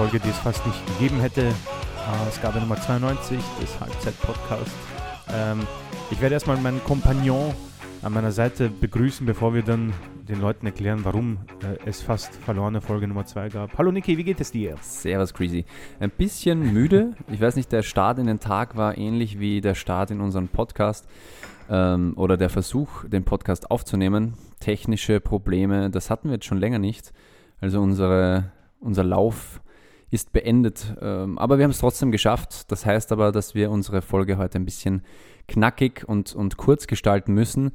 Folge, 0.00 0.18
die 0.18 0.30
es 0.30 0.38
fast 0.38 0.66
nicht 0.66 0.86
gegeben 0.86 1.20
hätte. 1.20 1.52
Ausgabe 2.26 2.58
Nummer 2.58 2.76
92 2.76 3.38
des 3.60 3.80
Halbzeit-Podcasts. 3.80 4.72
Ähm, 5.30 5.60
ich 6.10 6.18
werde 6.22 6.32
erstmal 6.32 6.56
meinen 6.56 6.82
Kompagnon 6.84 7.52
an 8.00 8.14
meiner 8.14 8.32
Seite 8.32 8.70
begrüßen, 8.70 9.26
bevor 9.26 9.52
wir 9.52 9.60
dann 9.60 9.92
den 10.26 10.40
Leuten 10.40 10.64
erklären, 10.64 11.00
warum 11.02 11.40
äh, 11.62 11.86
es 11.86 12.00
fast 12.00 12.34
verlorene 12.34 12.80
Folge 12.80 13.08
Nummer 13.08 13.26
2 13.26 13.50
gab. 13.50 13.76
Hallo 13.76 13.92
Niki, 13.92 14.16
wie 14.16 14.24
geht 14.24 14.40
es 14.40 14.50
dir? 14.50 14.76
Servus 14.80 15.34
Crazy. 15.34 15.66
Ein 15.98 16.08
bisschen 16.08 16.72
müde. 16.72 17.12
Ich 17.30 17.42
weiß 17.42 17.56
nicht, 17.56 17.70
der 17.70 17.82
Start 17.82 18.18
in 18.18 18.26
den 18.26 18.40
Tag 18.40 18.78
war 18.78 18.96
ähnlich 18.96 19.38
wie 19.38 19.60
der 19.60 19.74
Start 19.74 20.10
in 20.10 20.22
unseren 20.22 20.48
Podcast 20.48 21.06
ähm, 21.68 22.14
oder 22.16 22.38
der 22.38 22.48
Versuch, 22.48 23.04
den 23.04 23.24
Podcast 23.24 23.70
aufzunehmen. 23.70 24.32
Technische 24.60 25.20
Probleme, 25.20 25.90
das 25.90 26.08
hatten 26.08 26.28
wir 26.28 26.36
jetzt 26.36 26.46
schon 26.46 26.58
länger 26.58 26.78
nicht. 26.78 27.12
Also 27.60 27.82
unsere, 27.82 28.44
unser 28.80 29.04
Lauf 29.04 29.60
ist 30.10 30.32
beendet. 30.32 30.94
Ähm, 31.00 31.38
aber 31.38 31.58
wir 31.58 31.64
haben 31.64 31.70
es 31.70 31.78
trotzdem 31.78 32.10
geschafft. 32.10 32.70
Das 32.70 32.84
heißt 32.84 33.12
aber, 33.12 33.32
dass 33.32 33.54
wir 33.54 33.70
unsere 33.70 34.02
Folge 34.02 34.38
heute 34.38 34.58
ein 34.58 34.64
bisschen 34.64 35.02
knackig 35.48 36.04
und, 36.06 36.34
und 36.34 36.56
kurz 36.56 36.86
gestalten 36.86 37.32
müssen. 37.32 37.72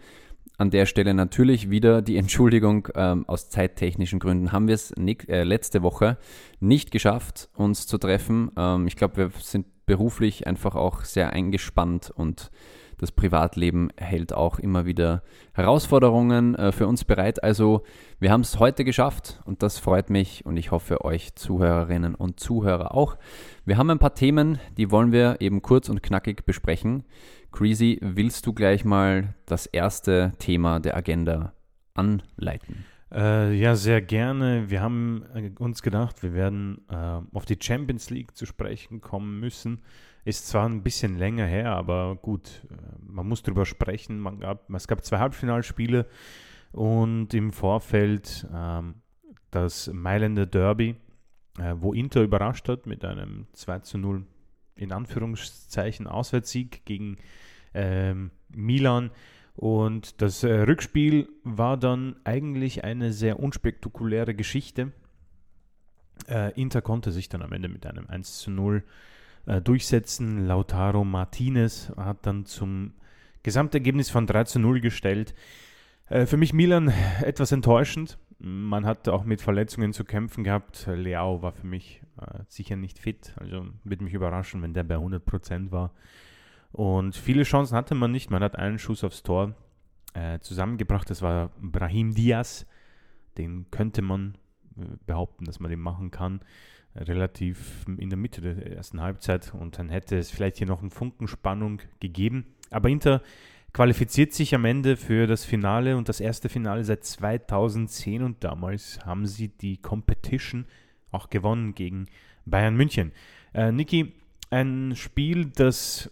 An 0.57 0.69
der 0.69 0.85
Stelle 0.85 1.13
natürlich 1.13 1.69
wieder 1.69 2.01
die 2.01 2.17
Entschuldigung, 2.17 2.87
ähm, 2.95 3.27
aus 3.27 3.49
zeittechnischen 3.49 4.19
Gründen 4.19 4.51
haben 4.51 4.67
wir 4.67 4.75
es 4.75 4.91
äh, 4.91 5.43
letzte 5.43 5.81
Woche 5.81 6.17
nicht 6.59 6.91
geschafft, 6.91 7.49
uns 7.55 7.87
zu 7.87 7.97
treffen. 7.97 8.51
Ähm, 8.57 8.87
ich 8.87 8.95
glaube, 8.95 9.17
wir 9.17 9.31
sind 9.39 9.65
beruflich 9.85 10.47
einfach 10.47 10.75
auch 10.75 11.03
sehr 11.03 11.31
eingespannt 11.31 12.11
und 12.13 12.51
das 12.97 13.11
Privatleben 13.11 13.89
hält 13.97 14.33
auch 14.33 14.59
immer 14.59 14.85
wieder 14.85 15.23
Herausforderungen 15.53 16.55
äh, 16.55 16.71
für 16.71 16.87
uns 16.87 17.03
bereit. 17.03 17.43
Also 17.43 17.83
wir 18.19 18.31
haben 18.31 18.41
es 18.41 18.59
heute 18.59 18.83
geschafft 18.83 19.41
und 19.45 19.63
das 19.63 19.79
freut 19.79 20.09
mich 20.09 20.45
und 20.45 20.57
ich 20.57 20.71
hoffe 20.71 21.03
euch 21.03 21.35
Zuhörerinnen 21.35 22.15
und 22.15 22.39
Zuhörer 22.39 22.95
auch. 22.95 23.17
Wir 23.65 23.77
haben 23.77 23.89
ein 23.89 23.99
paar 23.99 24.15
Themen, 24.15 24.59
die 24.77 24.91
wollen 24.91 25.11
wir 25.11 25.37
eben 25.39 25.61
kurz 25.61 25.89
und 25.89 26.03
knackig 26.03 26.45
besprechen. 26.45 27.03
Creasy, 27.51 27.99
willst 28.01 28.45
du 28.45 28.53
gleich 28.53 28.85
mal 28.85 29.33
das 29.45 29.65
erste 29.65 30.33
Thema 30.39 30.79
der 30.79 30.97
Agenda 30.97 31.53
anleiten? 31.93 32.85
Äh, 33.13 33.53
ja, 33.53 33.75
sehr 33.75 34.01
gerne. 34.01 34.69
Wir 34.69 34.81
haben 34.81 35.23
äh, 35.33 35.51
uns 35.59 35.81
gedacht, 35.81 36.23
wir 36.23 36.33
werden 36.33 36.81
äh, 36.89 37.21
auf 37.33 37.45
die 37.45 37.57
Champions 37.61 38.09
League 38.09 38.35
zu 38.35 38.45
sprechen 38.45 38.99
kommen 38.99 39.39
müssen. 39.39 39.83
Ist 40.25 40.47
zwar 40.47 40.67
ein 40.67 40.81
bisschen 40.81 41.17
länger 41.17 41.45
her, 41.45 41.71
aber 41.71 42.15
gut, 42.15 42.65
äh, 42.71 42.75
man 42.99 43.27
muss 43.27 43.43
drüber 43.43 43.65
sprechen. 43.65 44.19
Man 44.19 44.39
gab, 44.39 44.69
es 44.71 44.87
gab 44.87 45.05
zwei 45.05 45.19
Halbfinalspiele 45.19 46.07
und 46.71 47.33
im 47.33 47.53
Vorfeld 47.53 48.47
ähm, 48.53 48.95
das 49.51 49.87
Mailänder 49.93 50.47
Derby, 50.47 50.95
äh, 51.59 51.75
wo 51.77 51.93
Inter 51.93 52.23
überrascht 52.23 52.67
hat 52.67 52.87
mit 52.87 53.05
einem 53.05 53.47
2 53.53 53.79
zu 53.79 53.97
0 53.99 54.25
in 54.75 54.91
Anführungszeichen 54.91 56.07
Auswärtssieg 56.07 56.83
gegen 56.85 57.17
ähm, 57.73 58.31
Milan. 58.49 59.11
Und 59.55 60.21
das 60.21 60.43
äh, 60.43 60.51
Rückspiel 60.51 61.29
war 61.43 61.77
dann 61.77 62.15
eigentlich 62.25 62.83
eine 62.83 63.13
sehr 63.13 63.39
unspektakuläre 63.39 64.35
Geschichte. 64.35 64.91
Äh, 66.27 66.59
Inter 66.59 66.81
konnte 66.81 67.11
sich 67.11 67.29
dann 67.29 67.41
am 67.41 67.53
Ende 67.53 67.69
mit 67.69 67.85
einem 67.85 68.07
1 68.07 68.39
zu 68.39 68.51
0 68.51 68.83
äh, 69.45 69.61
durchsetzen. 69.61 70.47
Lautaro 70.47 71.03
Martinez 71.03 71.91
hat 71.97 72.25
dann 72.25 72.45
zum 72.45 72.93
Gesamtergebnis 73.43 74.09
von 74.09 74.27
3 74.27 74.45
zu 74.45 74.59
0 74.59 74.81
gestellt. 74.81 75.35
Äh, 76.07 76.25
für 76.25 76.37
mich 76.37 76.53
Milan 76.53 76.91
etwas 77.21 77.51
enttäuschend. 77.51 78.17
Man 78.39 78.85
hat 78.85 79.07
auch 79.07 79.23
mit 79.23 79.41
Verletzungen 79.41 79.93
zu 79.93 80.03
kämpfen 80.03 80.43
gehabt. 80.43 80.87
Leao 80.87 81.41
war 81.41 81.53
für 81.53 81.67
mich 81.67 82.01
äh, 82.19 82.39
sicher 82.47 82.75
nicht 82.75 82.99
fit. 82.99 83.33
Also 83.37 83.67
würde 83.83 84.03
mich 84.03 84.13
überraschen, 84.13 84.61
wenn 84.61 84.73
der 84.73 84.83
bei 84.83 84.95
100% 84.95 85.71
war. 85.71 85.93
Und 86.71 87.15
viele 87.15 87.43
Chancen 87.43 87.77
hatte 87.77 87.95
man 87.95 88.11
nicht. 88.11 88.29
Man 88.31 88.43
hat 88.43 88.57
einen 88.57 88.79
Schuss 88.79 89.03
aufs 89.03 89.23
Tor 89.23 89.55
äh, 90.13 90.39
zusammengebracht. 90.39 91.09
Das 91.09 91.21
war 91.21 91.51
Brahim 91.61 92.13
Diaz. 92.13 92.65
Den 93.37 93.69
könnte 93.71 94.01
man 94.01 94.37
behaupten, 95.05 95.45
dass 95.45 95.59
man 95.59 95.71
den 95.71 95.79
machen 95.79 96.11
kann 96.11 96.41
relativ 96.95 97.85
in 97.97 98.09
der 98.09 98.17
Mitte 98.17 98.41
der 98.41 98.77
ersten 98.77 99.01
Halbzeit 99.01 99.53
und 99.53 99.77
dann 99.77 99.89
hätte 99.89 100.17
es 100.17 100.31
vielleicht 100.31 100.57
hier 100.57 100.67
noch 100.67 100.81
einen 100.81 100.91
Funken 100.91 101.27
Spannung 101.27 101.81
gegeben. 101.99 102.45
Aber 102.71 102.89
Inter 102.89 103.21
qualifiziert 103.73 104.33
sich 104.33 104.55
am 104.55 104.63
Ende 104.63 104.95
für 104.95 105.27
das 105.27 105.43
Finale 105.43 105.97
und 105.97 106.07
das 106.07 106.21
erste 106.21 106.47
Finale 106.47 106.83
seit 106.85 107.03
2010 107.03 108.23
und 108.23 108.43
damals 108.43 108.99
haben 109.05 109.25
sie 109.25 109.49
die 109.49 109.77
Competition 109.77 110.65
auch 111.11 111.29
gewonnen 111.29 111.75
gegen 111.75 112.07
Bayern 112.45 112.75
München. 112.75 113.11
Äh, 113.53 113.71
Niki, 113.71 114.13
ein 114.49 114.93
Spiel, 114.95 115.47
das 115.47 116.09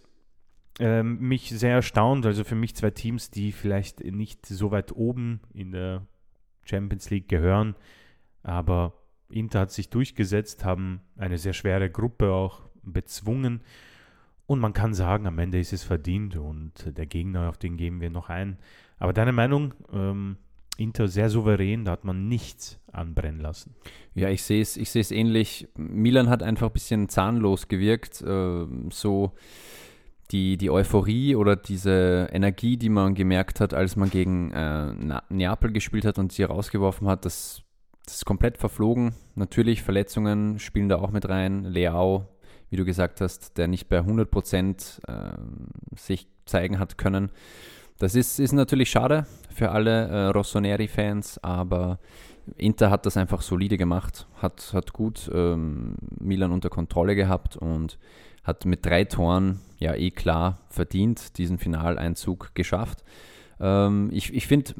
äh, 0.78 1.02
mich 1.02 1.50
sehr 1.50 1.74
erstaunt, 1.74 2.26
also 2.26 2.44
für 2.44 2.54
mich 2.54 2.74
zwei 2.74 2.90
Teams, 2.90 3.30
die 3.30 3.52
vielleicht 3.52 4.04
nicht 4.04 4.44
so 4.44 4.70
weit 4.70 4.92
oben 4.94 5.40
in 5.54 5.72
der 5.72 6.06
Champions 6.64 7.08
League 7.10 7.28
gehören, 7.28 7.76
aber 8.42 8.92
Inter 9.28 9.60
hat 9.60 9.70
sich 9.70 9.90
durchgesetzt, 9.90 10.64
haben 10.64 11.00
eine 11.16 11.38
sehr 11.38 11.52
schwere 11.52 11.90
Gruppe 11.90 12.30
auch 12.30 12.62
bezwungen. 12.82 13.62
Und 14.46 14.60
man 14.60 14.74
kann 14.74 14.92
sagen, 14.92 15.26
am 15.26 15.38
Ende 15.38 15.58
ist 15.58 15.72
es 15.72 15.82
verdient 15.82 16.36
und 16.36 16.96
der 16.96 17.06
Gegner, 17.06 17.48
auf 17.48 17.56
den 17.56 17.76
gehen 17.76 18.00
wir 18.00 18.10
noch 18.10 18.28
ein. 18.28 18.58
Aber 18.98 19.12
deine 19.12 19.32
Meinung, 19.32 19.72
ähm, 19.92 20.36
Inter 20.76 21.08
sehr 21.08 21.30
souverän, 21.30 21.84
da 21.84 21.92
hat 21.92 22.04
man 22.04 22.28
nichts 22.28 22.80
anbrennen 22.92 23.40
lassen. 23.40 23.74
Ja, 24.14 24.28
ich 24.28 24.42
sehe 24.42 24.60
es 24.60 24.76
ich 24.76 25.12
ähnlich. 25.12 25.68
Milan 25.76 26.28
hat 26.28 26.42
einfach 26.42 26.66
ein 26.66 26.72
bisschen 26.72 27.08
zahnlos 27.08 27.68
gewirkt. 27.68 28.20
Äh, 28.22 28.66
so 28.90 29.32
die, 30.30 30.56
die 30.56 30.70
Euphorie 30.70 31.36
oder 31.36 31.56
diese 31.56 32.28
Energie, 32.32 32.76
die 32.76 32.88
man 32.88 33.14
gemerkt 33.14 33.60
hat, 33.60 33.72
als 33.72 33.96
man 33.96 34.10
gegen 34.10 34.50
äh, 34.50 35.20
Neapel 35.28 35.72
gespielt 35.72 36.04
hat 36.04 36.18
und 36.18 36.32
sie 36.32 36.42
rausgeworfen 36.42 37.08
hat, 37.08 37.24
das 37.24 37.62
das 38.04 38.16
ist 38.16 38.24
komplett 38.24 38.58
verflogen. 38.58 39.14
Natürlich, 39.34 39.82
Verletzungen 39.82 40.58
spielen 40.58 40.88
da 40.88 40.96
auch 40.96 41.10
mit 41.10 41.28
rein. 41.28 41.64
Leao, 41.64 42.28
wie 42.70 42.76
du 42.76 42.84
gesagt 42.84 43.20
hast, 43.20 43.56
der 43.56 43.68
nicht 43.68 43.88
bei 43.88 43.98
100 43.98 44.30
Prozent 44.30 45.00
äh, 45.06 45.32
sich 45.96 46.26
zeigen 46.44 46.78
hat 46.78 46.98
können. 46.98 47.30
Das 47.98 48.14
ist, 48.14 48.40
ist 48.40 48.52
natürlich 48.52 48.90
schade 48.90 49.26
für 49.50 49.70
alle 49.70 50.08
äh, 50.08 50.26
Rossoneri-Fans, 50.26 51.42
aber 51.42 51.98
Inter 52.56 52.90
hat 52.90 53.06
das 53.06 53.16
einfach 53.16 53.40
solide 53.40 53.78
gemacht, 53.78 54.26
hat, 54.42 54.72
hat 54.74 54.92
gut 54.92 55.30
ähm, 55.32 55.94
Milan 56.18 56.52
unter 56.52 56.68
Kontrolle 56.68 57.14
gehabt 57.14 57.56
und 57.56 57.98
hat 58.42 58.66
mit 58.66 58.84
drei 58.84 59.04
Toren 59.04 59.60
ja 59.78 59.94
eh 59.94 60.10
klar 60.10 60.58
verdient 60.68 61.38
diesen 61.38 61.58
Finaleinzug 61.58 62.54
geschafft. 62.54 63.04
Ähm, 63.60 64.10
ich 64.12 64.32
ich 64.34 64.46
finde, 64.46 64.74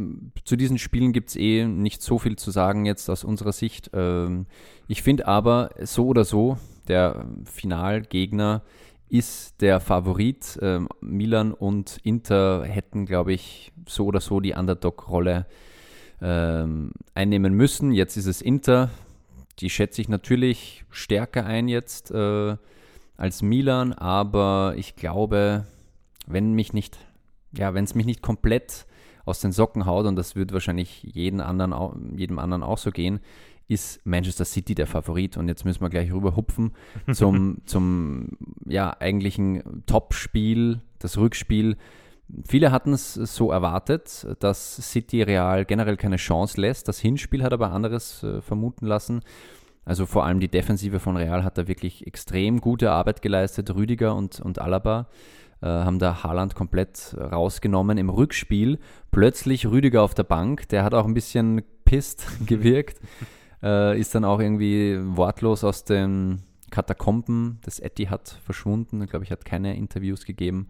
zu 0.45 0.57
diesen 0.57 0.79
Spielen 0.79 1.13
gibt 1.13 1.31
es 1.31 1.37
eh 1.37 1.67
nicht 1.67 2.03
so 2.03 2.19
viel 2.19 2.37
zu 2.37 2.51
sagen 2.51 2.87
jetzt 2.87 3.09
aus 3.09 3.25
unserer 3.25 3.53
Sicht. 3.53 3.91
Ähm, 3.93 4.47
ich 4.89 5.03
finde 5.03 5.27
aber, 5.27 5.71
so 5.83 6.07
oder 6.07 6.25
so, 6.25 6.59
der 6.89 7.25
Finalgegner 7.45 8.63
ist 9.09 9.61
der 9.61 9.81
Favorit. 9.81 10.59
Ähm, 10.61 10.89
Milan 11.01 11.53
und 11.53 11.99
Inter 12.03 12.65
hätten, 12.65 13.07
glaube 13.07 13.33
ich, 13.33 13.73
so 13.87 14.07
oder 14.07 14.21
so 14.21 14.41
die 14.41 14.55
Underdog-Rolle 14.55 15.47
ähm, 16.21 16.93
einnehmen 17.15 17.55
müssen. 17.55 17.93
Jetzt 17.93 18.17
ist 18.17 18.27
es 18.27 18.43
Inter. 18.43 18.91
Die 19.61 19.71
schätze 19.71 20.01
ich 20.01 20.09
natürlich 20.09 20.85
stärker 20.91 21.47
ein 21.47 21.69
jetzt 21.69 22.11
äh, 22.11 22.57
als 23.17 23.43
Milan, 23.43 23.93
aber 23.93 24.75
ich 24.77 24.97
glaube, 24.97 25.65
wenn 26.27 26.55
mich 26.55 26.73
nicht 26.73 26.99
ja, 27.57 27.75
wenn 27.75 27.85
es 27.85 27.95
mich 27.95 28.07
nicht 28.07 28.23
komplett 28.23 28.87
aus 29.25 29.41
den 29.41 29.53
Socken 29.53 29.87
haut, 29.87 30.07
und 30.07 30.17
das 30.17 30.37
wird 30.37 30.53
wahrscheinlich 30.53 31.03
jeden 31.03 31.41
anderen, 31.41 32.17
jedem 32.17 32.39
anderen 32.39 32.63
auch 32.63 32.79
so 32.79 32.91
gehen, 32.91 33.21
ist 33.69 34.05
Manchester 34.05 34.45
City 34.45 34.75
der 34.75 34.87
Favorit. 34.87 35.37
Und 35.37 35.49
jetzt 35.49 35.65
müssen 35.65 35.81
wir 35.81 35.89
gleich 35.89 36.13
rüber 36.13 36.37
hupfen 36.37 36.73
zum, 37.13 37.59
zum 37.65 38.31
ja, 38.67 38.95
eigentlichen 39.01 39.85
Top-Spiel, 39.87 40.81
das 40.99 41.17
Rückspiel. 41.17 41.77
Viele 42.47 42.73
hatten 42.73 42.93
es 42.93 43.15
so 43.15 43.51
erwartet, 43.51 44.27
dass 44.41 44.77
City 44.77 45.23
Real 45.23 45.65
generell 45.65 45.97
keine 45.97 46.17
Chance 46.17 46.61
lässt. 46.61 46.89
Das 46.89 46.99
Hinspiel 46.99 47.43
hat 47.43 47.53
aber 47.53 47.71
anderes 47.71 48.23
äh, 48.23 48.41
vermuten 48.41 48.87
lassen. 48.87 49.21
Also 49.85 50.07
vor 50.07 50.25
allem 50.25 50.41
die 50.41 50.49
Defensive 50.49 50.99
von 50.99 51.17
Real 51.17 51.45
hat 51.45 51.59
da 51.59 51.69
wirklich 51.69 52.07
extrem 52.07 52.61
gute 52.61 52.91
Arbeit 52.91 53.21
geleistet. 53.21 53.75
Rüdiger 53.75 54.15
und, 54.15 54.41
und 54.41 54.59
Alaba 54.59 55.09
haben 55.69 55.99
da 55.99 56.23
Haaland 56.23 56.55
komplett 56.55 57.17
rausgenommen 57.19 57.99
im 57.99 58.11
Rückspiel. 58.11 58.79
Plötzlich 59.11 59.67
Rüdiger 59.67 60.03
auf 60.03 60.15
der 60.15 60.25
Bank, 60.25 60.69
der 60.69 60.85
hat 60.85 60.95
auch 60.95 61.07
ein 61.07 61.15
bisschen 61.15 61.63
pisst 61.85 62.27
gewirkt, 62.47 63.01
äh, 63.63 63.99
ist 63.99 64.15
dann 64.15 64.25
auch 64.25 64.41
irgendwie 64.41 64.99
wortlos 65.01 65.65
aus 65.65 65.85
den 65.85 66.43
Katakomben 66.71 67.61
des 67.65 67.79
Etihad 67.79 68.29
verschwunden. 68.45 69.07
Glaube, 69.07 69.25
ich 69.25 69.31
hat 69.31 69.45
keine 69.45 69.77
Interviews 69.77 70.25
gegeben. 70.25 70.69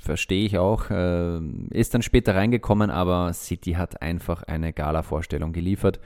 Verstehe 0.00 0.44
ich 0.44 0.58
auch. 0.58 0.90
Äh, 0.90 1.40
ist 1.70 1.94
dann 1.94 2.02
später 2.02 2.34
reingekommen, 2.34 2.90
aber 2.90 3.32
City 3.32 3.72
hat 3.72 4.02
einfach 4.02 4.42
eine 4.42 4.72
Gala-Vorstellung 4.72 5.52
geliefert. 5.52 5.98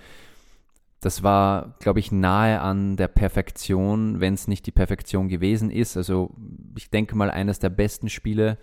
Das 1.02 1.24
war, 1.24 1.74
glaube 1.80 1.98
ich, 1.98 2.12
nahe 2.12 2.60
an 2.60 2.96
der 2.96 3.08
Perfektion, 3.08 4.20
wenn 4.20 4.34
es 4.34 4.46
nicht 4.46 4.66
die 4.66 4.70
Perfektion 4.70 5.28
gewesen 5.28 5.68
ist. 5.68 5.96
Also 5.96 6.30
ich 6.76 6.90
denke 6.90 7.16
mal, 7.16 7.28
eines 7.28 7.58
der 7.58 7.70
besten 7.70 8.08
Spiele 8.08 8.56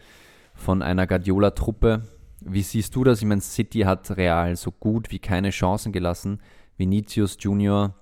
von 0.56 0.82
einer 0.82 1.06
Guardiola-Truppe. 1.06 2.04
Wie 2.40 2.62
siehst 2.62 2.96
du 2.96 3.04
das? 3.04 3.20
Ich 3.20 3.26
meine, 3.26 3.42
City 3.42 3.82
hat 3.82 4.16
Real 4.16 4.56
so 4.56 4.72
gut 4.72 5.12
wie 5.12 5.20
keine 5.20 5.50
Chancen 5.50 5.92
gelassen. 5.92 6.40
Vinicius 6.78 7.36
Junior 7.42 7.94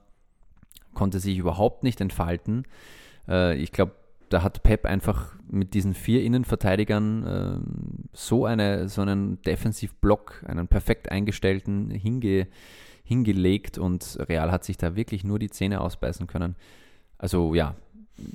konnte 0.94 1.20
sich 1.20 1.40
überhaupt 1.40 1.82
nicht 1.82 2.00
entfalten. 2.00 2.66
Äh, 3.28 3.58
ich 3.58 3.72
glaube, 3.72 3.94
da 4.30 4.44
hat 4.44 4.62
Pep 4.62 4.86
einfach 4.86 5.36
mit 5.50 5.74
diesen 5.74 5.96
vier 5.96 6.24
Innenverteidigern 6.24 7.26
äh, 7.26 7.60
so, 8.14 8.46
eine, 8.46 8.88
so 8.88 9.02
einen 9.02 9.42
Defensivblock, 9.42 10.44
einen 10.46 10.68
perfekt 10.68 11.10
eingestellten 11.10 11.90
hinge, 11.90 12.48
hingelegt 13.08 13.78
und 13.78 14.18
Real 14.28 14.52
hat 14.52 14.64
sich 14.64 14.78
da 14.78 14.96
wirklich 14.96 15.24
nur 15.24 15.40
die 15.40 15.50
Zähne 15.50 15.82
ausbeißen 15.82 16.28
können. 16.28 16.56
Also 17.18 17.56
ja, 17.56 17.76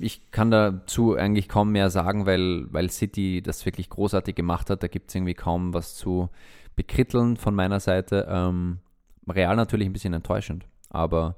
ich 0.01 0.31
kann 0.31 0.51
dazu 0.51 1.15
eigentlich 1.15 1.49
kaum 1.49 1.73
mehr 1.73 1.91
sagen, 1.91 2.25
weil, 2.25 2.73
weil 2.73 2.91
City 2.91 3.43
das 3.43 3.67
wirklich 3.67 3.91
großartig 3.91 4.35
gemacht 4.35 4.71
hat. 4.71 4.83
Da 4.83 4.89
gibt 4.89 5.11
es 5.11 5.15
irgendwie 5.15 5.35
kaum 5.35 5.75
was 5.75 5.95
zu 5.97 6.31
bekritteln 6.75 7.37
von 7.37 7.55
meiner 7.55 7.81
Seite. 7.81 8.27
Ähm, 8.31 8.79
Real 9.29 9.57
natürlich 9.57 9.87
ein 9.87 9.93
bisschen 9.93 10.15
enttäuschend, 10.15 10.67
aber 10.89 11.37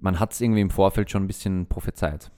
man 0.00 0.18
hat 0.18 0.32
es 0.32 0.40
irgendwie 0.40 0.62
im 0.62 0.70
Vorfeld 0.70 1.10
schon 1.10 1.24
ein 1.24 1.28
bisschen 1.28 1.66
prophezeit. 1.66 2.30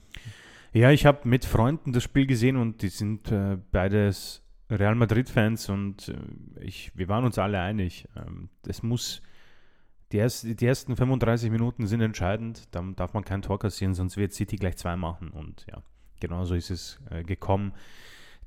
Ja, 0.73 0.91
ich 0.91 1.05
habe 1.05 1.27
mit 1.27 1.45
Freunden 1.45 1.93
das 1.93 2.03
Spiel 2.03 2.25
gesehen 2.25 2.57
und 2.57 2.81
die 2.81 2.89
sind 2.89 3.31
äh, 3.31 3.57
beides 3.71 4.43
Real 4.69 4.95
Madrid-Fans 4.95 5.69
und 5.69 6.09
äh, 6.09 6.63
ich, 6.63 6.91
wir 6.95 7.07
waren 7.07 7.25
uns 7.25 7.37
alle 7.37 7.59
einig. 7.59 8.07
Ähm, 8.15 8.49
es 8.67 8.83
muss, 8.83 9.21
die, 10.13 10.17
erst, 10.17 10.61
die, 10.61 10.65
ersten 10.65 10.95
35 10.95 11.49
Minuten 11.49 11.87
sind 11.87 12.01
entscheidend, 12.01 12.73
dann 12.73 12.95
darf 12.95 13.13
man 13.13 13.25
kein 13.25 13.41
Tor 13.41 13.59
kassieren, 13.59 13.95
sonst 13.95 14.15
wird 14.15 14.31
City 14.31 14.55
gleich 14.55 14.77
zwei 14.77 14.95
machen 14.95 15.29
und 15.29 15.65
ja, 15.69 15.81
genau 16.19 16.45
so 16.45 16.53
ist 16.53 16.69
es 16.69 16.99
äh, 17.09 17.23
gekommen. 17.23 17.73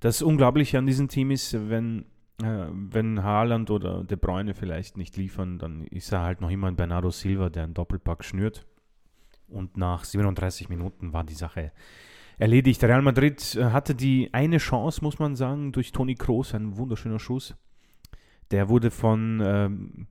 Das 0.01 0.23
Unglaubliche 0.23 0.79
an 0.79 0.87
diesem 0.87 1.09
Team 1.09 1.33
ist, 1.33 1.55
wenn, 1.69 2.07
äh, 2.41 2.67
wenn 2.71 3.23
Haaland 3.23 3.71
oder 3.71 4.05
De 4.05 4.17
Bruyne 4.17 4.55
vielleicht 4.55 4.97
nicht 4.97 5.17
liefern, 5.17 5.59
dann 5.59 5.85
ist 5.85 6.13
er 6.13 6.23
halt 6.23 6.41
noch 6.41 6.51
immer 6.51 6.69
ein 6.69 6.77
Bernardo 6.77 7.11
Silva, 7.11 7.51
der 7.51 7.65
einen 7.65 7.75
Doppelpack 7.75 8.25
schnürt. 8.25 8.65
Und 9.49 9.77
nach 9.77 10.05
37 10.05 10.69
Minuten 10.69 11.13
war 11.13 11.25
die 11.25 11.35
Sache 11.35 11.73
erledigt. 12.39 12.83
Real 12.85 13.03
Madrid 13.03 13.57
äh, 13.57 13.65
hatte 13.67 13.95
die 13.97 14.33
eine 14.33 14.59
Chance, 14.59 15.03
muss 15.03 15.19
man 15.19 15.35
sagen, 15.35 15.73
durch 15.73 15.91
Toni 15.91 16.15
Kroos, 16.15 16.55
ein 16.55 16.77
wunderschöner 16.77 17.19
Schuss. 17.19 17.57
Der 18.53 18.69
wurde 18.69 18.93
von 18.93 19.41
ähm, 19.45 20.07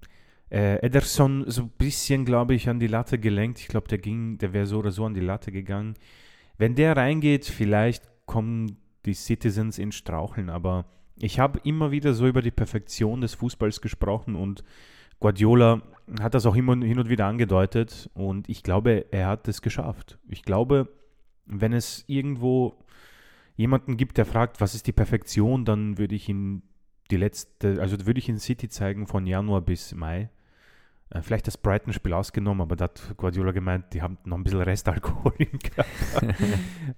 äh, 0.52 0.86
Ederson 0.86 1.44
so 1.48 1.64
ein 1.64 1.72
bisschen, 1.78 2.26
glaube 2.26 2.54
ich, 2.54 2.70
an 2.70 2.80
die 2.80 2.88
Latte 2.88 3.20
gelenkt. 3.20 3.60
Ich 3.60 3.68
glaube, 3.68 3.88
der 3.88 3.98
ging, 3.98 4.38
der 4.38 4.54
wäre 4.54 4.66
so 4.66 4.80
oder 4.80 4.92
so 4.92 5.06
an 5.06 5.14
die 5.14 5.22
Latte 5.22 5.52
gegangen. 5.52 5.96
Wenn 6.58 6.76
der 6.76 6.96
reingeht, 6.96 7.46
vielleicht 7.46 8.04
kommen 8.26 8.78
die 9.06 9.14
Citizens 9.14 9.78
ins 9.78 9.96
Straucheln, 9.96 10.50
aber 10.50 10.86
ich 11.18 11.40
habe 11.40 11.60
immer 11.64 11.92
wieder 11.92 12.14
so 12.14 12.28
über 12.28 12.42
die 12.42 12.52
Perfektion 12.52 13.22
des 13.22 13.36
Fußballs 13.36 13.82
gesprochen 13.82 14.36
und 14.36 14.64
Guardiola 15.20 15.82
hat 16.20 16.34
das 16.34 16.46
auch 16.46 16.56
immer 16.56 16.76
hin 16.76 17.00
und 17.00 17.10
wieder 17.10 17.26
angedeutet 17.26 18.10
und 18.14 18.50
ich 18.50 18.64
glaube, 18.64 19.06
er 19.12 19.28
hat 19.28 19.48
es 19.48 19.62
geschafft. 19.62 20.20
Ich 20.28 20.44
glaube, 20.44 20.90
wenn 21.46 21.74
es 21.74 22.04
irgendwo 22.08 22.78
jemanden 23.56 23.98
gibt, 23.98 24.18
der 24.18 24.26
fragt, 24.26 24.60
was 24.60 24.76
ist 24.76 24.88
die 24.88 24.92
Perfektion, 24.92 25.66
dann 25.66 25.98
würde 25.98 26.16
ich 26.16 26.28
ihn 26.28 26.64
die 27.12 27.18
letzte, 27.18 27.82
also 27.82 28.06
würde 28.06 28.20
ich 28.20 28.30
ihn 28.30 28.40
City 28.40 28.70
zeigen 28.70 29.08
von 29.08 29.28
Januar 29.28 29.62
bis 29.62 29.94
Mai. 29.94 30.30
Äh, 31.12 31.22
vielleicht 31.22 31.48
das 31.48 31.58
Brighton-Spiel 31.58 32.14
ausgenommen, 32.14 32.62
aber 32.62 32.76
da 32.76 32.86
hat 32.86 33.14
Guardiola 33.18 33.52
gemeint, 33.52 33.86
die 33.94 34.02
haben 34.02 34.18
noch 34.26 34.38
ein 34.38 34.44
bisschen 34.44 34.62
Restalkohol 34.62 35.34
im 35.38 35.60
Körper. 35.60 36.34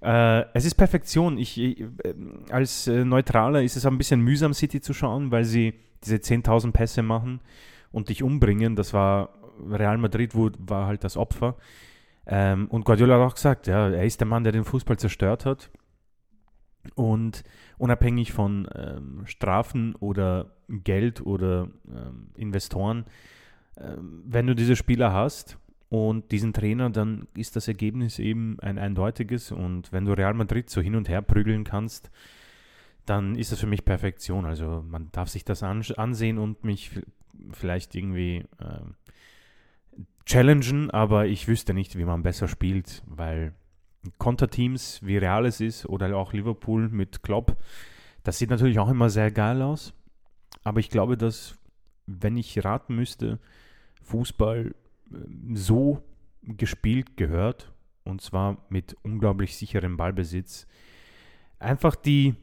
äh, 0.00 0.46
es 0.54 0.64
ist 0.64 0.74
Perfektion. 0.74 1.38
Ich, 1.38 1.58
ich 1.60 1.80
äh, 1.80 2.14
als 2.50 2.86
äh, 2.86 3.04
Neutraler 3.04 3.62
ist 3.62 3.76
es 3.76 3.84
ein 3.84 3.98
bisschen 3.98 4.20
mühsam, 4.20 4.54
City 4.54 4.80
zu 4.80 4.94
schauen, 4.94 5.30
weil 5.30 5.44
sie 5.44 5.74
diese 6.04 6.16
10.000 6.16 6.72
Pässe 6.72 7.02
machen 7.02 7.40
und 7.92 8.08
dich 8.08 8.22
umbringen. 8.22 8.76
Das 8.76 8.94
war 8.94 9.30
Real 9.68 9.98
Madrid, 9.98 10.34
wo, 10.34 10.50
war 10.58 10.86
halt 10.86 11.04
das 11.04 11.16
Opfer. 11.16 11.56
Ähm, 12.26 12.68
und 12.68 12.84
Guardiola 12.84 13.16
hat 13.16 13.30
auch 13.30 13.34
gesagt, 13.34 13.66
ja, 13.66 13.88
er 13.88 14.04
ist 14.04 14.20
der 14.20 14.26
Mann, 14.26 14.44
der 14.44 14.52
den 14.52 14.64
Fußball 14.64 14.98
zerstört 14.98 15.44
hat. 15.44 15.70
Und 16.94 17.44
unabhängig 17.78 18.32
von 18.32 18.68
ähm, 18.74 19.22
Strafen 19.26 19.94
oder 19.96 20.52
Geld 20.68 21.24
oder 21.24 21.68
ähm, 21.88 22.28
Investoren, 22.34 23.04
ähm, 23.76 24.22
wenn 24.26 24.46
du 24.46 24.54
diese 24.54 24.76
Spieler 24.76 25.12
hast 25.12 25.58
und 25.88 26.30
diesen 26.32 26.52
Trainer, 26.52 26.90
dann 26.90 27.26
ist 27.34 27.56
das 27.56 27.68
Ergebnis 27.68 28.18
eben 28.18 28.58
ein 28.60 28.78
eindeutiges. 28.78 29.52
Und 29.52 29.92
wenn 29.92 30.04
du 30.04 30.12
Real 30.12 30.34
Madrid 30.34 30.68
so 30.68 30.80
hin 30.80 30.96
und 30.96 31.08
her 31.08 31.22
prügeln 31.22 31.64
kannst, 31.64 32.10
dann 33.06 33.36
ist 33.36 33.52
das 33.52 33.60
für 33.60 33.66
mich 33.66 33.84
Perfektion. 33.84 34.44
Also 34.44 34.84
man 34.86 35.10
darf 35.12 35.28
sich 35.28 35.44
das 35.44 35.62
ansehen 35.62 36.38
und 36.38 36.64
mich 36.64 36.90
vielleicht 37.52 37.94
irgendwie 37.94 38.44
äh, 38.58 40.02
challengen, 40.26 40.90
aber 40.90 41.26
ich 41.26 41.48
wüsste 41.48 41.72
nicht, 41.72 41.96
wie 41.96 42.04
man 42.04 42.22
besser 42.22 42.48
spielt, 42.48 43.02
weil 43.06 43.54
Konterteams, 44.18 45.00
wie 45.02 45.18
Real 45.18 45.46
es 45.46 45.60
ist, 45.60 45.86
oder 45.86 46.16
auch 46.16 46.32
Liverpool 46.32 46.88
mit 46.88 47.22
Klopp, 47.22 47.56
das 48.24 48.38
sieht 48.38 48.50
natürlich 48.50 48.78
auch 48.78 48.88
immer 48.88 49.10
sehr 49.10 49.30
geil 49.30 49.62
aus. 49.62 49.94
Aber 50.64 50.80
ich 50.80 50.90
glaube, 50.90 51.16
dass, 51.16 51.56
wenn 52.06 52.36
ich 52.36 52.64
raten 52.64 52.94
müsste, 52.94 53.38
Fußball 54.02 54.74
ähm, 55.12 55.56
so 55.56 56.02
gespielt 56.42 57.16
gehört, 57.16 57.72
und 58.04 58.20
zwar 58.20 58.64
mit 58.68 58.96
unglaublich 59.02 59.56
sicherem 59.56 59.96
Ballbesitz, 59.96 60.66
einfach 61.58 61.94
die, 61.94 62.34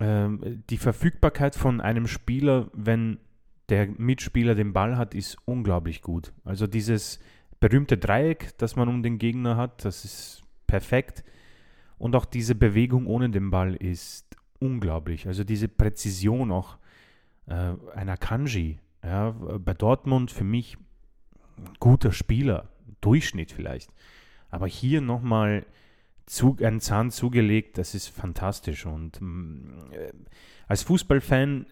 ähm, 0.00 0.62
die 0.70 0.78
Verfügbarkeit 0.78 1.54
von 1.54 1.80
einem 1.80 2.06
Spieler, 2.06 2.70
wenn 2.72 3.18
der 3.68 3.86
Mitspieler 3.86 4.54
den 4.54 4.72
Ball 4.72 4.96
hat, 4.96 5.14
ist 5.14 5.38
unglaublich 5.46 6.02
gut. 6.02 6.32
Also 6.44 6.66
dieses 6.66 7.18
berühmte 7.60 7.96
Dreieck, 7.96 8.56
das 8.58 8.76
man 8.76 8.88
um 8.88 9.02
den 9.02 9.18
Gegner 9.18 9.56
hat, 9.56 9.84
das 9.84 10.04
ist 10.04 10.42
perfekt. 10.66 11.24
Und 11.98 12.16
auch 12.16 12.24
diese 12.24 12.54
Bewegung 12.54 13.06
ohne 13.06 13.30
den 13.30 13.50
Ball 13.50 13.74
ist 13.74 14.36
unglaublich. 14.58 15.26
Also 15.26 15.44
diese 15.44 15.68
Präzision 15.68 16.50
auch 16.50 16.78
äh, 17.46 17.74
einer 17.94 18.16
Kanji. 18.16 18.78
Ja, 19.02 19.30
bei 19.32 19.74
Dortmund 19.74 20.30
für 20.30 20.44
mich 20.44 20.78
guter 21.78 22.12
Spieler, 22.12 22.70
Durchschnitt 23.00 23.52
vielleicht. 23.52 23.92
Aber 24.50 24.66
hier 24.66 25.00
nochmal 25.00 25.66
zu, 26.26 26.56
einen 26.62 26.80
Zahn 26.80 27.10
zugelegt, 27.10 27.76
das 27.76 27.94
ist 27.94 28.08
fantastisch. 28.08 28.86
Und 28.86 29.20
äh, 29.92 30.12
als 30.66 30.82
Fußballfan 30.82 31.66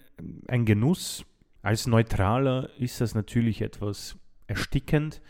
ein 0.47 0.65
Genuss, 0.65 1.25
als 1.63 1.87
Neutraler 1.87 2.69
ist 2.79 3.01
das 3.01 3.15
natürlich 3.15 3.63
etwas 3.63 4.17
erstickend, 4.47 5.23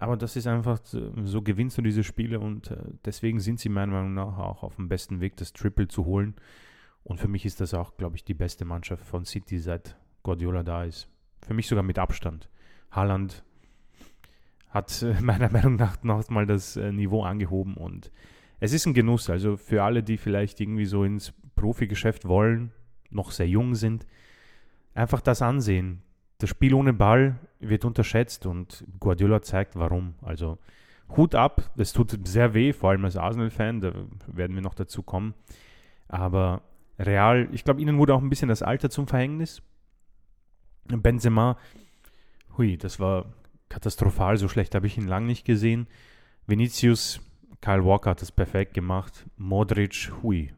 aber 0.00 0.16
das 0.16 0.36
ist 0.36 0.46
einfach, 0.46 0.78
so 0.84 1.42
gewinnst 1.42 1.76
du 1.76 1.82
diese 1.82 2.04
Spiele 2.04 2.38
und 2.38 2.70
äh, 2.70 2.76
deswegen 3.04 3.40
sind 3.40 3.58
sie 3.58 3.68
meiner 3.68 3.92
Meinung 3.92 4.14
nach 4.14 4.38
auch 4.38 4.62
auf 4.62 4.76
dem 4.76 4.88
besten 4.88 5.20
Weg, 5.20 5.36
das 5.36 5.52
Triple 5.52 5.88
zu 5.88 6.04
holen. 6.04 6.36
Und 7.02 7.18
für 7.18 7.26
mich 7.26 7.44
ist 7.44 7.60
das 7.60 7.74
auch, 7.74 7.96
glaube 7.96 8.14
ich, 8.14 8.24
die 8.24 8.34
beste 8.34 8.64
Mannschaft 8.64 9.04
von 9.04 9.24
City, 9.24 9.58
seit 9.58 9.96
Guardiola 10.22 10.62
da 10.62 10.84
ist. 10.84 11.08
Für 11.44 11.52
mich 11.52 11.66
sogar 11.66 11.82
mit 11.82 11.98
Abstand. 11.98 12.48
Haaland 12.92 13.42
hat 14.68 15.02
äh, 15.02 15.14
meiner 15.20 15.50
Meinung 15.50 15.74
nach 15.74 16.00
noch 16.04 16.28
mal 16.30 16.46
das 16.46 16.76
äh, 16.76 16.92
Niveau 16.92 17.24
angehoben 17.24 17.74
und 17.76 18.12
es 18.60 18.72
ist 18.72 18.86
ein 18.86 18.94
Genuss. 18.94 19.28
Also 19.28 19.56
für 19.56 19.82
alle, 19.82 20.04
die 20.04 20.16
vielleicht 20.16 20.60
irgendwie 20.60 20.86
so 20.86 21.02
ins 21.02 21.34
Profigeschäft 21.56 22.24
wollen, 22.24 22.70
noch 23.10 23.32
sehr 23.32 23.48
jung 23.48 23.74
sind, 23.74 24.06
einfach 24.94 25.20
das 25.20 25.42
ansehen. 25.42 26.02
Das 26.38 26.50
Spiel 26.50 26.74
ohne 26.74 26.92
Ball 26.92 27.38
wird 27.58 27.84
unterschätzt 27.84 28.46
und 28.46 28.84
Guardiola 29.00 29.42
zeigt 29.42 29.76
warum. 29.76 30.14
Also 30.22 30.58
Hut 31.16 31.34
ab, 31.34 31.70
das 31.76 31.92
tut 31.92 32.26
sehr 32.26 32.54
weh, 32.54 32.72
vor 32.72 32.90
allem 32.90 33.04
als 33.04 33.16
Arsenal-Fan, 33.16 33.80
da 33.80 33.92
werden 34.26 34.54
wir 34.54 34.62
noch 34.62 34.74
dazu 34.74 35.02
kommen. 35.02 35.34
Aber 36.06 36.62
Real, 36.98 37.48
ich 37.52 37.64
glaube, 37.64 37.80
ihnen 37.80 37.98
wurde 37.98 38.14
auch 38.14 38.22
ein 38.22 38.30
bisschen 38.30 38.48
das 38.48 38.62
Alter 38.62 38.90
zum 38.90 39.06
Verhängnis. 39.06 39.62
Benzema, 40.84 41.58
hui, 42.56 42.76
das 42.76 42.98
war 42.98 43.26
katastrophal, 43.68 44.36
so 44.36 44.48
schlecht 44.48 44.74
habe 44.74 44.86
ich 44.86 44.96
ihn 44.96 45.06
lang 45.06 45.26
nicht 45.26 45.44
gesehen. 45.44 45.86
Vinicius, 46.46 47.20
Kyle 47.60 47.84
Walker 47.84 48.10
hat 48.10 48.22
das 48.22 48.32
perfekt 48.32 48.74
gemacht. 48.74 49.26
Modric, 49.36 50.12
hui, 50.22 50.52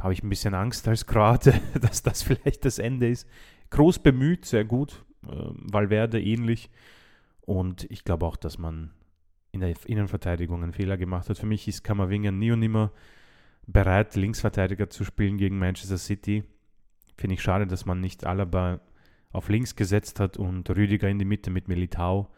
habe 0.00 0.12
ich 0.12 0.22
ein 0.22 0.28
bisschen 0.28 0.54
Angst 0.54 0.86
als 0.86 1.06
Kroate, 1.06 1.60
dass 1.80 2.02
das 2.02 2.22
vielleicht 2.22 2.64
das 2.64 2.78
Ende 2.78 3.08
ist. 3.08 3.26
Groß 3.70 4.00
bemüht, 4.00 4.44
sehr 4.44 4.64
gut. 4.64 5.04
Äh, 5.24 5.30
Valverde 5.30 6.20
ähnlich. 6.20 6.70
Und 7.42 7.90
ich 7.90 8.04
glaube 8.04 8.26
auch, 8.26 8.36
dass 8.36 8.58
man 8.58 8.90
in 9.52 9.60
der 9.60 9.74
Innenverteidigung 9.86 10.62
einen 10.62 10.72
Fehler 10.72 10.96
gemacht 10.96 11.28
hat. 11.28 11.38
Für 11.38 11.46
mich 11.46 11.66
ist 11.68 11.82
Kammerwinger 11.82 12.32
nie 12.32 12.52
und 12.52 12.60
nimmer 12.60 12.92
bereit, 13.66 14.16
Linksverteidiger 14.16 14.90
zu 14.90 15.04
spielen 15.04 15.38
gegen 15.38 15.58
Manchester 15.58 15.98
City. 15.98 16.44
Finde 17.16 17.34
ich 17.34 17.42
schade, 17.42 17.66
dass 17.66 17.86
man 17.86 18.00
nicht 18.00 18.24
Alaba 18.26 18.80
auf 19.30 19.48
links 19.48 19.76
gesetzt 19.76 20.20
hat 20.20 20.36
und 20.36 20.68
Rüdiger 20.70 21.08
in 21.08 21.18
die 21.18 21.24
Mitte 21.24 21.50
mit 21.50 21.68
Militao. 21.68 22.30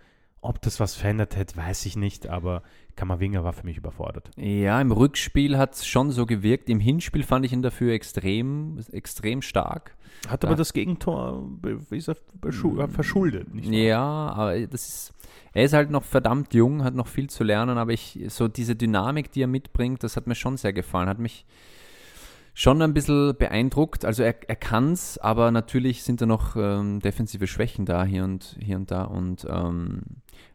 Ob 0.42 0.62
das 0.62 0.80
was 0.80 0.94
verändert 0.94 1.36
hätte, 1.36 1.56
weiß 1.56 1.84
ich 1.84 1.96
nicht, 1.96 2.26
aber 2.26 2.62
Kammerwinger 2.96 3.44
war 3.44 3.52
für 3.52 3.66
mich 3.66 3.76
überfordert. 3.76 4.30
Ja, 4.36 4.80
im 4.80 4.90
Rückspiel 4.90 5.58
hat 5.58 5.74
es 5.74 5.86
schon 5.86 6.10
so 6.10 6.24
gewirkt. 6.24 6.70
Im 6.70 6.80
Hinspiel 6.80 7.22
fand 7.22 7.44
ich 7.44 7.52
ihn 7.52 7.62
dafür 7.62 7.92
extrem, 7.92 8.78
extrem 8.92 9.42
stark. 9.42 9.96
Hat 10.28 10.44
aber 10.44 10.56
das 10.56 10.72
Gegentor 10.72 11.46
er 12.78 12.88
verschuldet. 12.88 13.54
Nicht 13.54 13.70
ja, 13.70 14.02
aber 14.02 14.66
das 14.66 14.88
ist, 14.88 15.14
er 15.52 15.64
ist 15.64 15.72
halt 15.72 15.90
noch 15.90 16.04
verdammt 16.04 16.54
jung, 16.54 16.84
hat 16.84 16.94
noch 16.94 17.06
viel 17.06 17.28
zu 17.28 17.44
lernen, 17.44 17.78
aber 17.78 17.92
ich, 17.92 18.18
so 18.28 18.48
diese 18.48 18.76
Dynamik, 18.76 19.32
die 19.32 19.42
er 19.42 19.46
mitbringt, 19.46 20.02
das 20.02 20.16
hat 20.16 20.26
mir 20.26 20.34
schon 20.34 20.56
sehr 20.56 20.72
gefallen, 20.72 21.08
hat 21.08 21.18
mich 21.18 21.44
schon 22.54 22.82
ein 22.82 22.92
bisschen 22.92 23.34
beeindruckt. 23.36 24.04
Also 24.04 24.22
er, 24.22 24.36
er 24.48 24.56
kann 24.56 24.92
es, 24.92 25.18
aber 25.18 25.50
natürlich 25.50 26.02
sind 26.02 26.20
da 26.20 26.26
noch 26.26 26.56
ähm, 26.56 27.00
defensive 27.00 27.46
Schwächen 27.46 27.86
da 27.86 28.04
hier 28.04 28.24
und 28.24 28.56
hier 28.60 28.76
und 28.76 28.90
da. 28.90 29.04
Und 29.04 29.46
ähm, 29.48 30.02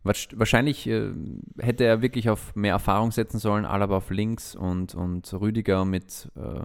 wahrscheinlich 0.04 0.88
äh, 0.88 1.12
hätte 1.60 1.84
er 1.84 2.02
wirklich 2.02 2.30
auf 2.30 2.56
mehr 2.56 2.74
Erfahrung 2.74 3.12
setzen 3.12 3.40
sollen, 3.40 3.66
Alaba 3.66 3.98
auf 3.98 4.10
links 4.10 4.56
und, 4.56 4.96
und 4.96 5.34
Rüdiger 5.34 5.86
mit, 5.86 6.32
äh, 6.36 6.62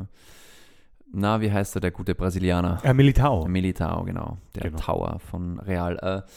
na, 1.13 1.41
wie 1.41 1.51
heißt 1.51 1.77
er, 1.77 1.81
der 1.81 1.91
gute 1.91 2.15
Brasilianer? 2.15 2.81
Äh, 2.85 2.95
Militao. 2.95 3.47
Militao, 3.49 4.05
genau. 4.05 4.39
Der 4.55 4.71
genau. 4.71 4.79
Tower 4.79 5.19
von 5.19 5.59
Real. 5.59 5.99
Äh, 5.99 6.31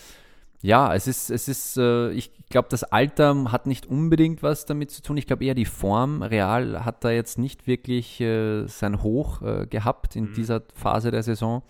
ja, 0.63 0.95
es 0.95 1.07
ist, 1.07 1.29
es 1.29 1.49
ist, 1.49 1.77
äh, 1.77 2.11
ich 2.11 2.31
glaube, 2.49 2.69
das 2.71 2.85
Alter 2.85 3.51
hat 3.51 3.67
nicht 3.67 3.85
unbedingt 3.85 4.41
was 4.43 4.65
damit 4.65 4.91
zu 4.91 5.01
tun. 5.01 5.17
Ich 5.17 5.27
glaube 5.27 5.43
eher 5.43 5.55
die 5.55 5.65
Form. 5.65 6.23
Real 6.23 6.85
hat 6.85 7.03
da 7.03 7.11
jetzt 7.11 7.37
nicht 7.37 7.67
wirklich 7.67 8.21
äh, 8.21 8.65
sein 8.67 9.03
Hoch 9.03 9.41
äh, 9.41 9.67
gehabt 9.67 10.15
in 10.15 10.29
mhm. 10.29 10.33
dieser 10.35 10.61
Phase 10.73 11.11
der 11.11 11.21
Saison. 11.21 11.63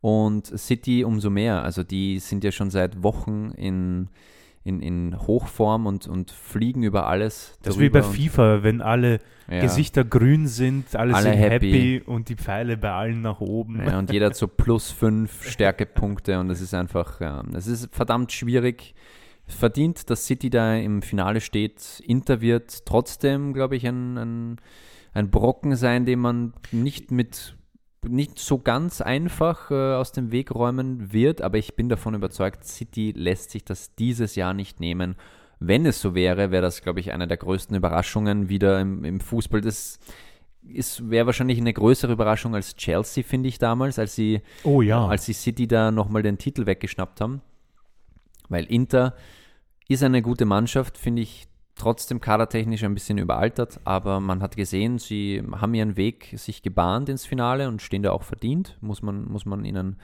Und 0.00 0.46
City 0.46 1.04
umso 1.04 1.30
mehr. 1.30 1.62
Also 1.62 1.82
die 1.82 2.18
sind 2.20 2.44
ja 2.44 2.52
schon 2.52 2.70
seit 2.70 3.02
Wochen 3.02 3.50
in, 3.56 4.08
in, 4.62 4.80
in 4.80 5.18
Hochform 5.26 5.86
und, 5.86 6.06
und 6.06 6.30
fliegen 6.30 6.82
über 6.82 7.06
alles. 7.06 7.58
Das 7.62 7.74
ist 7.74 7.80
wie 7.80 7.88
bei 7.88 8.02
FIFA, 8.02 8.62
wenn 8.62 8.80
alle 8.80 9.20
ja. 9.50 9.60
Gesichter 9.60 10.04
grün 10.04 10.46
sind, 10.46 10.94
alle, 10.94 11.14
alle 11.14 11.30
sind 11.30 11.38
happy. 11.38 11.72
happy. 11.72 12.02
und 12.06 12.28
die 12.28 12.36
Pfeile 12.36 12.76
bei 12.76 12.92
allen 12.92 13.22
nach 13.22 13.40
oben. 13.40 13.82
Ja, 13.84 13.98
und 13.98 14.12
jeder 14.12 14.26
hat 14.26 14.36
so 14.36 14.46
plus 14.46 14.90
fünf 14.90 15.48
Stärkepunkte 15.48 16.38
und 16.38 16.48
das 16.48 16.60
ist 16.60 16.74
einfach, 16.74 17.20
ja, 17.20 17.42
das 17.50 17.66
ist 17.66 17.88
verdammt 17.94 18.30
schwierig. 18.32 18.94
Verdient, 19.46 20.10
dass 20.10 20.26
City 20.26 20.50
da 20.50 20.76
im 20.76 21.00
Finale 21.00 21.40
steht. 21.40 22.02
Inter 22.06 22.42
wird 22.42 22.84
trotzdem, 22.84 23.54
glaube 23.54 23.76
ich, 23.76 23.86
ein, 23.86 24.18
ein, 24.18 24.56
ein 25.14 25.30
Brocken 25.30 25.74
sein, 25.74 26.04
den 26.04 26.18
man 26.18 26.52
nicht 26.70 27.10
mit 27.10 27.56
nicht 28.08 28.38
so 28.38 28.58
ganz 28.58 29.00
einfach 29.00 29.70
äh, 29.70 29.94
aus 29.94 30.12
dem 30.12 30.32
Weg 30.32 30.54
räumen 30.54 31.12
wird, 31.12 31.42
aber 31.42 31.58
ich 31.58 31.76
bin 31.76 31.88
davon 31.88 32.14
überzeugt, 32.14 32.64
City 32.64 33.12
lässt 33.16 33.50
sich 33.50 33.64
das 33.64 33.94
dieses 33.94 34.34
Jahr 34.34 34.54
nicht 34.54 34.80
nehmen. 34.80 35.16
Wenn 35.60 35.86
es 35.86 36.00
so 36.00 36.14
wäre, 36.14 36.50
wäre 36.50 36.62
das, 36.62 36.82
glaube 36.82 37.00
ich, 37.00 37.12
eine 37.12 37.26
der 37.26 37.36
größten 37.36 37.76
Überraschungen 37.76 38.48
wieder 38.48 38.80
im, 38.80 39.04
im 39.04 39.20
Fußball. 39.20 39.60
Das 39.60 39.98
wäre 40.62 41.26
wahrscheinlich 41.26 41.58
eine 41.58 41.72
größere 41.72 42.12
Überraschung 42.12 42.54
als 42.54 42.76
Chelsea, 42.76 43.24
finde 43.24 43.48
ich 43.48 43.58
damals, 43.58 43.98
als 43.98 44.14
sie, 44.14 44.42
oh, 44.62 44.82
ja. 44.82 45.06
als 45.06 45.24
sie 45.24 45.32
City 45.32 45.66
da 45.66 45.90
nochmal 45.90 46.22
den 46.22 46.38
Titel 46.38 46.66
weggeschnappt 46.66 47.20
haben. 47.20 47.40
Weil 48.48 48.64
Inter 48.66 49.14
ist 49.88 50.02
eine 50.02 50.22
gute 50.22 50.44
Mannschaft, 50.44 50.96
finde 50.98 51.22
ich 51.22 51.47
trotzdem 51.78 52.20
kadertechnisch 52.20 52.84
ein 52.84 52.94
bisschen 52.94 53.18
überaltert, 53.18 53.80
aber 53.84 54.20
man 54.20 54.42
hat 54.42 54.56
gesehen, 54.56 54.98
sie 54.98 55.42
haben 55.52 55.74
ihren 55.74 55.96
Weg 55.96 56.34
sich 56.36 56.62
gebahnt 56.62 57.08
ins 57.08 57.24
Finale 57.24 57.68
und 57.68 57.80
stehen 57.80 58.02
da 58.02 58.12
auch 58.12 58.24
verdient, 58.24 58.76
muss 58.80 59.02
man, 59.02 59.24
muss 59.24 59.46
man 59.46 59.64
ihnen 59.64 59.96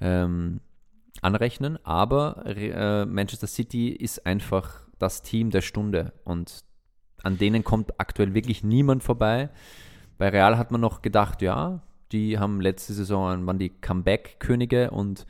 ähm, 0.00 0.60
anrechnen. 1.22 1.78
Aber 1.84 2.44
äh, 2.46 3.06
Manchester 3.06 3.46
City 3.46 3.90
ist 3.90 4.26
einfach 4.26 4.80
das 4.98 5.22
Team 5.22 5.50
der 5.50 5.60
Stunde 5.60 6.12
und 6.24 6.64
an 7.22 7.38
denen 7.38 7.64
kommt 7.64 8.00
aktuell 8.00 8.34
wirklich 8.34 8.64
niemand 8.64 9.02
vorbei. 9.02 9.50
Bei 10.18 10.28
Real 10.28 10.58
hat 10.58 10.70
man 10.70 10.80
noch 10.80 11.02
gedacht, 11.02 11.42
ja, 11.42 11.82
die 12.12 12.38
haben 12.38 12.60
letzte 12.60 12.92
Saison, 12.92 13.46
waren 13.46 13.58
die 13.58 13.68
Comeback-Könige 13.68 14.90
und 14.90 15.26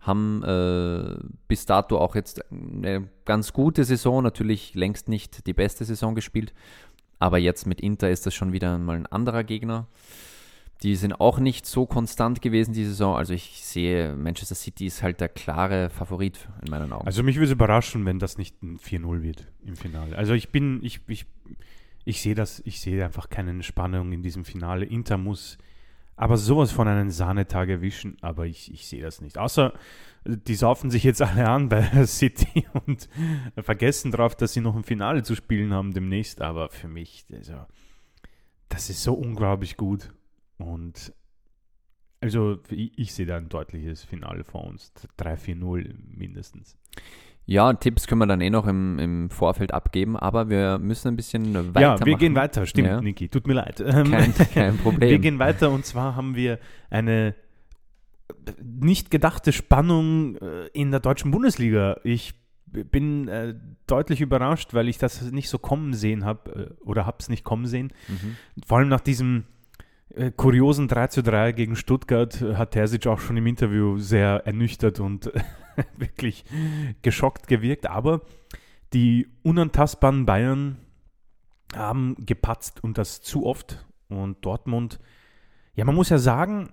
haben 0.00 0.42
äh, 0.42 1.16
bis 1.48 1.66
dato 1.66 1.98
auch 1.98 2.14
jetzt 2.14 2.40
eine 2.50 3.08
ganz 3.24 3.52
gute 3.52 3.84
Saison, 3.84 4.22
natürlich 4.22 4.74
längst 4.74 5.08
nicht 5.08 5.46
die 5.46 5.52
beste 5.52 5.84
Saison 5.84 6.14
gespielt, 6.14 6.52
aber 7.18 7.38
jetzt 7.38 7.66
mit 7.66 7.80
Inter 7.80 8.10
ist 8.10 8.26
das 8.26 8.34
schon 8.34 8.52
wieder 8.52 8.78
mal 8.78 8.96
ein 8.96 9.06
anderer 9.06 9.44
Gegner. 9.44 9.88
Die 10.84 10.94
sind 10.94 11.20
auch 11.20 11.40
nicht 11.40 11.66
so 11.66 11.86
konstant 11.86 12.40
gewesen 12.40 12.72
die 12.72 12.84
Saison. 12.84 13.16
Also 13.16 13.34
ich 13.34 13.64
sehe, 13.64 14.14
Manchester 14.14 14.54
City 14.54 14.86
ist 14.86 15.02
halt 15.02 15.20
der 15.20 15.28
klare 15.28 15.90
Favorit 15.90 16.48
in 16.64 16.70
meinen 16.70 16.92
Augen. 16.92 17.04
Also 17.04 17.24
mich 17.24 17.34
würde 17.34 17.46
es 17.46 17.52
überraschen, 17.52 18.06
wenn 18.06 18.20
das 18.20 18.38
nicht 18.38 18.62
ein 18.62 18.78
4-0 18.78 19.22
wird 19.22 19.48
im 19.64 19.74
Finale. 19.74 20.16
Also 20.16 20.34
ich 20.34 20.50
bin, 20.50 20.78
ich, 20.84 21.00
ich, 21.08 21.26
ich 22.04 22.22
sehe 22.22 22.36
das, 22.36 22.62
ich 22.64 22.80
sehe 22.80 23.04
einfach 23.04 23.28
keine 23.28 23.60
Spannung 23.64 24.12
in 24.12 24.22
diesem 24.22 24.44
Finale. 24.44 24.84
Inter 24.84 25.18
muss 25.18 25.58
aber 26.18 26.36
sowas 26.36 26.72
von 26.72 26.88
einen 26.88 27.10
Sahnetag 27.10 27.68
erwischen, 27.68 28.16
aber 28.20 28.46
ich, 28.46 28.72
ich 28.72 28.86
sehe 28.86 29.02
das 29.02 29.20
nicht. 29.20 29.38
Außer 29.38 29.72
die 30.24 30.56
saufen 30.56 30.90
sich 30.90 31.04
jetzt 31.04 31.22
alle 31.22 31.48
an 31.48 31.68
bei 31.68 31.82
City 32.06 32.66
und 32.86 33.08
vergessen 33.56 34.10
drauf, 34.10 34.34
dass 34.34 34.52
sie 34.52 34.60
noch 34.60 34.76
ein 34.76 34.84
Finale 34.84 35.22
zu 35.22 35.34
spielen 35.34 35.72
haben 35.72 35.94
demnächst. 35.94 36.42
Aber 36.42 36.68
für 36.68 36.88
mich, 36.88 37.24
also, 37.32 37.64
das 38.68 38.90
ist 38.90 39.02
so 39.02 39.14
unglaublich 39.14 39.76
gut. 39.76 40.12
Und 40.58 41.14
also 42.20 42.58
ich, 42.68 42.98
ich 42.98 43.14
sehe 43.14 43.26
da 43.26 43.36
ein 43.36 43.48
deutliches 43.48 44.04
Finale 44.04 44.44
vor 44.44 44.64
uns. 44.64 44.92
3-4-0 45.18 45.94
mindestens. 46.08 46.76
Ja, 47.48 47.72
Tipps 47.72 48.06
können 48.06 48.20
wir 48.20 48.26
dann 48.26 48.42
eh 48.42 48.50
noch 48.50 48.66
im, 48.66 48.98
im 48.98 49.30
Vorfeld 49.30 49.72
abgeben, 49.72 50.18
aber 50.18 50.50
wir 50.50 50.78
müssen 50.78 51.08
ein 51.08 51.16
bisschen 51.16 51.54
weiter. 51.74 51.80
Ja, 51.80 52.04
wir 52.04 52.16
gehen 52.18 52.34
weiter, 52.34 52.66
stimmt, 52.66 52.88
ja. 52.88 53.00
Niki, 53.00 53.30
tut 53.30 53.46
mir 53.46 53.54
leid. 53.54 53.80
Ähm, 53.80 54.10
kein, 54.10 54.34
kein 54.34 54.76
Problem. 54.82 55.08
Wir 55.08 55.18
gehen 55.18 55.38
weiter 55.38 55.70
und 55.70 55.86
zwar 55.86 56.14
haben 56.14 56.36
wir 56.36 56.58
eine 56.90 57.34
nicht 58.62 59.10
gedachte 59.10 59.52
Spannung 59.52 60.36
äh, 60.36 60.66
in 60.74 60.90
der 60.90 61.00
deutschen 61.00 61.30
Bundesliga. 61.30 61.96
Ich 62.04 62.34
bin 62.66 63.28
äh, 63.28 63.54
deutlich 63.86 64.20
überrascht, 64.20 64.74
weil 64.74 64.86
ich 64.86 64.98
das 64.98 65.22
nicht 65.32 65.48
so 65.48 65.58
kommen 65.58 65.94
sehen 65.94 66.26
habe 66.26 66.74
äh, 66.78 66.84
oder 66.84 67.06
habe 67.06 67.16
es 67.20 67.30
nicht 67.30 67.44
kommen 67.44 67.64
sehen. 67.64 67.94
Mhm. 68.08 68.36
Vor 68.66 68.76
allem 68.76 68.88
nach 68.88 69.00
diesem 69.00 69.44
kuriosen 70.36 70.88
3 70.88 71.06
zu 71.08 71.22
3 71.22 71.52
gegen 71.52 71.76
Stuttgart 71.76 72.40
hat 72.40 72.72
Terzic 72.72 73.06
auch 73.06 73.20
schon 73.20 73.36
im 73.36 73.46
Interview 73.46 73.98
sehr 73.98 74.46
ernüchtert 74.46 75.00
und 75.00 75.30
wirklich 75.96 76.44
geschockt 77.02 77.46
gewirkt, 77.46 77.86
aber 77.86 78.22
die 78.92 79.28
unantastbaren 79.42 80.26
Bayern 80.26 80.78
haben 81.74 82.16
gepatzt 82.18 82.82
und 82.82 82.98
das 82.98 83.20
zu 83.20 83.46
oft. 83.46 83.86
Und 84.08 84.44
Dortmund, 84.44 84.98
ja, 85.74 85.84
man 85.84 85.94
muss 85.94 86.08
ja 86.08 86.18
sagen, 86.18 86.70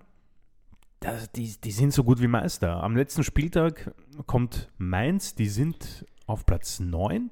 das, 1.02 1.32
die, 1.34 1.54
die 1.62 1.72
sind 1.72 1.94
so 1.94 2.04
gut 2.04 2.22
wie 2.22 2.28
Meister. 2.28 2.82
Am 2.82 2.96
letzten 2.96 3.24
Spieltag 3.24 3.94
kommt 4.26 4.72
Mainz, 4.78 5.36
die 5.36 5.50
sind 5.50 6.06
auf 6.26 6.46
Platz 6.46 6.80
9 6.80 7.30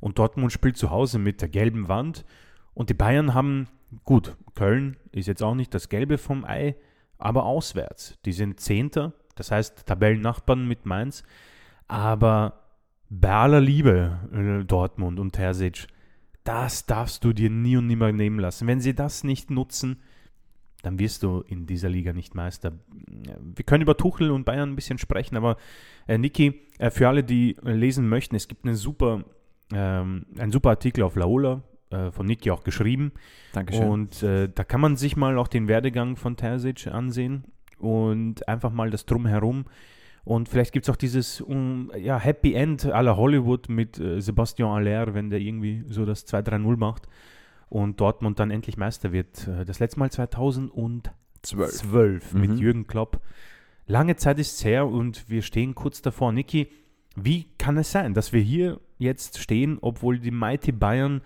und 0.00 0.18
Dortmund 0.18 0.52
spielt 0.52 0.76
zu 0.76 0.90
Hause 0.90 1.18
mit 1.18 1.40
der 1.40 1.48
gelben 1.48 1.88
Wand. 1.88 2.24
Und 2.72 2.90
die 2.90 2.94
Bayern 2.94 3.34
haben, 3.34 3.68
gut, 4.04 4.36
Köln 4.54 4.96
ist 5.12 5.26
jetzt 5.26 5.42
auch 5.42 5.54
nicht 5.54 5.74
das 5.74 5.88
Gelbe 5.88 6.18
vom 6.18 6.44
Ei, 6.44 6.76
aber 7.18 7.44
auswärts. 7.44 8.18
Die 8.24 8.32
sind 8.32 8.60
Zehnter 8.60 9.12
das 9.34 9.50
heißt, 9.50 9.86
Tabellennachbarn 9.86 10.66
mit 10.66 10.86
Mainz. 10.86 11.22
Aber 11.88 12.60
bei 13.10 13.32
aller 13.32 13.60
Liebe, 13.60 14.18
äh, 14.32 14.64
Dortmund 14.64 15.18
und 15.18 15.32
Terzic, 15.32 15.86
das 16.44 16.86
darfst 16.86 17.24
du 17.24 17.32
dir 17.32 17.50
nie 17.50 17.76
und 17.76 17.86
nimmer 17.86 18.12
nehmen 18.12 18.38
lassen. 18.38 18.66
Wenn 18.66 18.80
sie 18.80 18.94
das 18.94 19.24
nicht 19.24 19.50
nutzen, 19.50 20.00
dann 20.82 20.98
wirst 20.98 21.22
du 21.22 21.40
in 21.40 21.66
dieser 21.66 21.88
Liga 21.88 22.12
nicht 22.12 22.34
Meister. 22.34 22.72
Wir 22.92 23.64
können 23.64 23.82
über 23.82 23.96
Tuchel 23.96 24.30
und 24.30 24.44
Bayern 24.44 24.70
ein 24.70 24.76
bisschen 24.76 24.98
sprechen, 24.98 25.36
aber 25.36 25.56
äh, 26.06 26.18
Niki, 26.18 26.60
äh, 26.78 26.90
für 26.90 27.08
alle, 27.08 27.24
die 27.24 27.56
lesen 27.62 28.08
möchten, 28.08 28.36
es 28.36 28.48
gibt 28.48 28.66
eine 28.66 28.74
super, 28.74 29.24
ähm, 29.72 30.26
einen 30.38 30.52
super 30.52 30.70
Artikel 30.70 31.02
auf 31.02 31.16
Laola, 31.16 31.62
äh, 31.94 32.10
von 32.10 32.26
Niki 32.26 32.50
auch 32.50 32.64
geschrieben. 32.64 33.12
Dankeschön. 33.52 33.88
Und 33.88 34.22
äh, 34.22 34.48
da 34.52 34.64
kann 34.64 34.80
man 34.80 34.96
sich 34.96 35.16
mal 35.16 35.38
auch 35.38 35.48
den 35.48 35.68
Werdegang 35.68 36.16
von 36.16 36.36
Terzic 36.36 36.86
ansehen 36.88 37.44
und 37.78 38.48
einfach 38.48 38.72
mal 38.72 38.90
das 38.90 39.06
Drumherum. 39.06 39.66
Und 40.24 40.48
vielleicht 40.48 40.72
gibt 40.72 40.86
es 40.86 40.90
auch 40.90 40.96
dieses 40.96 41.40
um, 41.40 41.92
ja, 41.98 42.18
Happy 42.18 42.54
End 42.54 42.84
la 42.84 43.16
Hollywood 43.16 43.68
mit 43.68 44.00
äh, 44.00 44.20
Sebastian 44.20 44.70
Aller, 44.70 45.14
wenn 45.14 45.30
der 45.30 45.40
irgendwie 45.40 45.84
so 45.86 46.06
das 46.06 46.26
2-3-0 46.26 46.76
macht 46.78 47.08
und 47.68 48.00
Dortmund 48.00 48.38
dann 48.38 48.50
endlich 48.50 48.76
Meister 48.76 49.12
wird. 49.12 49.46
Äh, 49.46 49.64
das 49.64 49.80
letzte 49.80 49.98
Mal 49.98 50.10
2012 50.10 51.12
12 51.42 52.34
mit 52.34 52.52
mhm. 52.52 52.56
Jürgen 52.56 52.86
Klopp. 52.86 53.20
Lange 53.86 54.16
Zeit 54.16 54.38
ist 54.38 54.56
es 54.56 54.64
her 54.64 54.86
und 54.86 55.28
wir 55.28 55.42
stehen 55.42 55.74
kurz 55.74 56.00
davor. 56.00 56.32
Niki, 56.32 56.68
wie 57.16 57.46
kann 57.58 57.76
es 57.76 57.92
sein, 57.92 58.14
dass 58.14 58.32
wir 58.32 58.40
hier 58.40 58.80
jetzt 58.98 59.38
stehen, 59.38 59.78
obwohl 59.80 60.18
die 60.18 60.30
Mighty 60.30 60.72
Bayern 60.72 61.20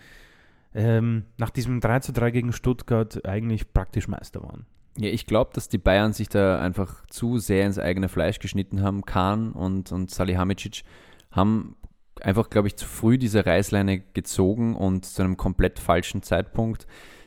ähm, 0.75 1.25
nach 1.37 1.51
diesem 1.51 1.81
3 1.81 1.99
3 2.01 2.31
gegen 2.31 2.53
Stuttgart 2.53 3.25
eigentlich 3.27 3.73
praktisch 3.73 4.09
Meister 4.09 4.43
waren? 4.43 4.67
Ja, 4.99 5.11
ich 5.11 5.27
glaube, 5.27 5.51
dass 5.55 5.69
die 5.69 5.79
Bayern 5.79 6.13
sich 6.13 6.29
da 6.29 6.61
einfach 6.61 7.07
zu 7.07 7.39
sehr 7.39 7.67
ins 7.67 7.79
eigene 7.79 8.09
Fleisch 8.09 8.41
geschnitten 8.41 8.83
haben. 8.83 9.05
Kahn 9.05 9.53
und, 9.53 9.93
und 9.93 10.11
Salihamidzic 10.11 10.83
haben 11.31 11.77
einfach, 12.21 12.51
glaube 12.51 12.69
ich, 12.69 12.77
zu 12.77 12.87
früh 12.87 13.17
diese 13.17 13.47
Reißleine 13.47 14.01
gezogen 14.01 14.75
und 14.75 15.05
zu 15.07 15.23
einem 15.23 15.37
komplett 15.37 15.79
falschen 15.79 16.23
Zeitpunkt. 16.23 16.87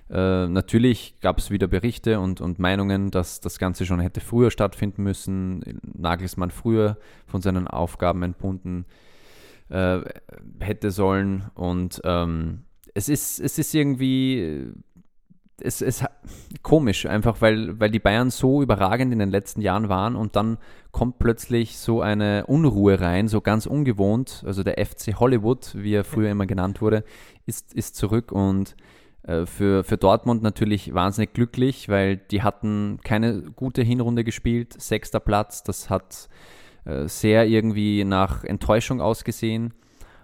Äh, 0.10 0.48
natürlich 0.48 1.16
gab 1.22 1.38
es 1.38 1.50
wieder 1.50 1.68
Berichte 1.68 2.20
und, 2.20 2.42
und 2.42 2.60
Meinungen, 2.60 3.12
dass 3.12 3.40
das 3.40 3.58
Ganze 3.58 3.86
schon 3.86 4.02
hätte 4.02 4.20
früher 4.20 4.52
stattfinden 4.52 5.04
müssen, 5.04 5.64
Nagelsmann 5.82 6.52
früher 6.52 6.98
von 7.26 7.42
seinen 7.42 7.70
Aufgaben 7.70 8.22
entbunden 8.24 8.86
äh, 9.70 10.02
hätte 10.60 10.92
sollen. 10.92 11.50
Und 11.54 12.02
ähm, 12.04 12.66
es, 12.94 13.10
ist, 13.10 13.40
es 13.40 13.58
ist 13.58 13.74
irgendwie 13.74 14.74
es 15.64 15.82
ist 15.82 16.06
komisch, 16.64 17.06
einfach 17.06 17.42
weil, 17.42 17.80
weil 17.80 17.92
die 17.92 18.00
Bayern 18.00 18.30
so 18.30 18.62
überragend 18.62 19.14
in 19.14 19.20
den 19.20 19.30
letzten 19.30 19.62
Jahren 19.62 19.90
waren 19.90 20.16
und 20.16 20.36
dann 20.36 20.58
kommt 20.92 21.20
plötzlich 21.20 21.78
so 21.78 22.02
eine 22.02 22.46
Unruhe 22.48 23.00
rein, 23.00 23.28
so 23.28 23.42
ganz 23.42 23.66
ungewohnt. 23.66 24.44
Also 24.46 24.64
der 24.64 24.84
FC 24.84 25.20
Hollywood, 25.20 25.72
wie 25.76 25.94
er 25.94 26.04
früher 26.04 26.32
immer 26.32 26.48
genannt 26.48 26.82
wurde, 26.82 27.04
ist, 27.46 27.74
ist 27.74 27.96
zurück 27.96 28.32
und 28.32 28.76
äh, 29.24 29.46
für, 29.46 29.84
für 29.84 29.98
Dortmund 29.98 30.44
natürlich 30.44 30.94
wahnsinnig 30.94 31.34
glücklich, 31.34 31.90
weil 31.90 32.18
die 32.18 32.44
hatten 32.44 33.00
keine 33.04 33.42
gute 33.56 33.84
Hinrunde 33.84 34.24
gespielt, 34.24 34.82
sechster 34.82 35.20
Platz, 35.20 35.64
das 35.64 35.90
hat 35.90 36.30
äh, 36.86 37.08
sehr 37.08 37.48
irgendwie 37.48 38.04
nach 38.04 38.44
Enttäuschung 38.44 39.02
ausgesehen. 39.02 39.74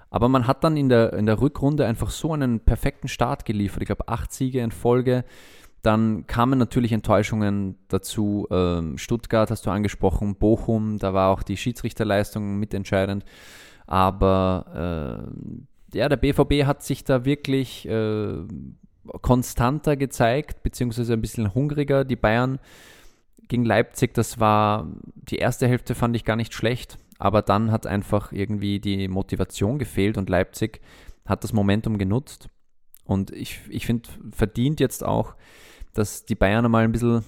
Aber 0.09 0.29
man 0.29 0.47
hat 0.47 0.63
dann 0.63 0.77
in 0.77 0.89
der, 0.89 1.13
in 1.13 1.25
der 1.25 1.41
Rückrunde 1.41 1.85
einfach 1.85 2.09
so 2.09 2.33
einen 2.33 2.59
perfekten 2.59 3.07
Start 3.07 3.45
geliefert. 3.45 3.81
Ich 3.81 3.87
glaube, 3.87 4.07
acht 4.07 4.31
Siege 4.31 4.61
in 4.61 4.71
Folge. 4.71 5.25
Dann 5.81 6.25
kamen 6.27 6.57
natürlich 6.57 6.91
Enttäuschungen 6.91 7.77
dazu. 7.87 8.47
Ähm, 8.51 8.97
Stuttgart 8.97 9.51
hast 9.51 9.65
du 9.65 9.69
angesprochen, 9.69 10.35
Bochum, 10.35 10.97
da 10.97 11.13
war 11.13 11.29
auch 11.29 11.43
die 11.43 11.57
Schiedsrichterleistung 11.57 12.57
mitentscheidend. 12.57 13.25
Aber 13.85 15.29
äh, 15.93 15.97
ja, 15.97 16.09
der 16.09 16.17
BVB 16.17 16.65
hat 16.65 16.83
sich 16.83 17.03
da 17.03 17.25
wirklich 17.25 17.87
äh, 17.87 18.37
konstanter 19.21 19.95
gezeigt, 19.95 20.63
beziehungsweise 20.63 21.13
ein 21.13 21.21
bisschen 21.21 21.53
hungriger. 21.53 22.03
Die 22.03 22.15
Bayern 22.15 22.59
gegen 23.47 23.63
Leipzig, 23.63 24.13
das 24.13 24.39
war 24.39 24.87
die 25.15 25.37
erste 25.37 25.67
Hälfte 25.67 25.95
fand 25.95 26.15
ich 26.15 26.25
gar 26.25 26.35
nicht 26.35 26.53
schlecht, 26.53 26.97
aber 27.19 27.41
dann 27.41 27.71
hat 27.71 27.88
einfach 27.88 28.31
irgendwie 28.31 28.79
die 28.79 29.07
Motivation 29.07 29.79
gefehlt 29.79 30.17
und 30.17 30.29
Leipzig 30.29 30.81
hat 31.25 31.43
das 31.43 31.53
Momentum 31.53 31.97
genutzt. 31.97 32.50
Und 33.05 33.31
ich, 33.31 33.62
ich 33.69 33.86
finde, 33.86 34.09
verdient 34.31 34.79
jetzt 34.79 35.03
auch, 35.03 35.36
dass 35.93 36.25
die 36.25 36.36
Bayern 36.36 36.69
mal 36.69 36.83
ein 36.83 36.91
bisschen 36.91 37.24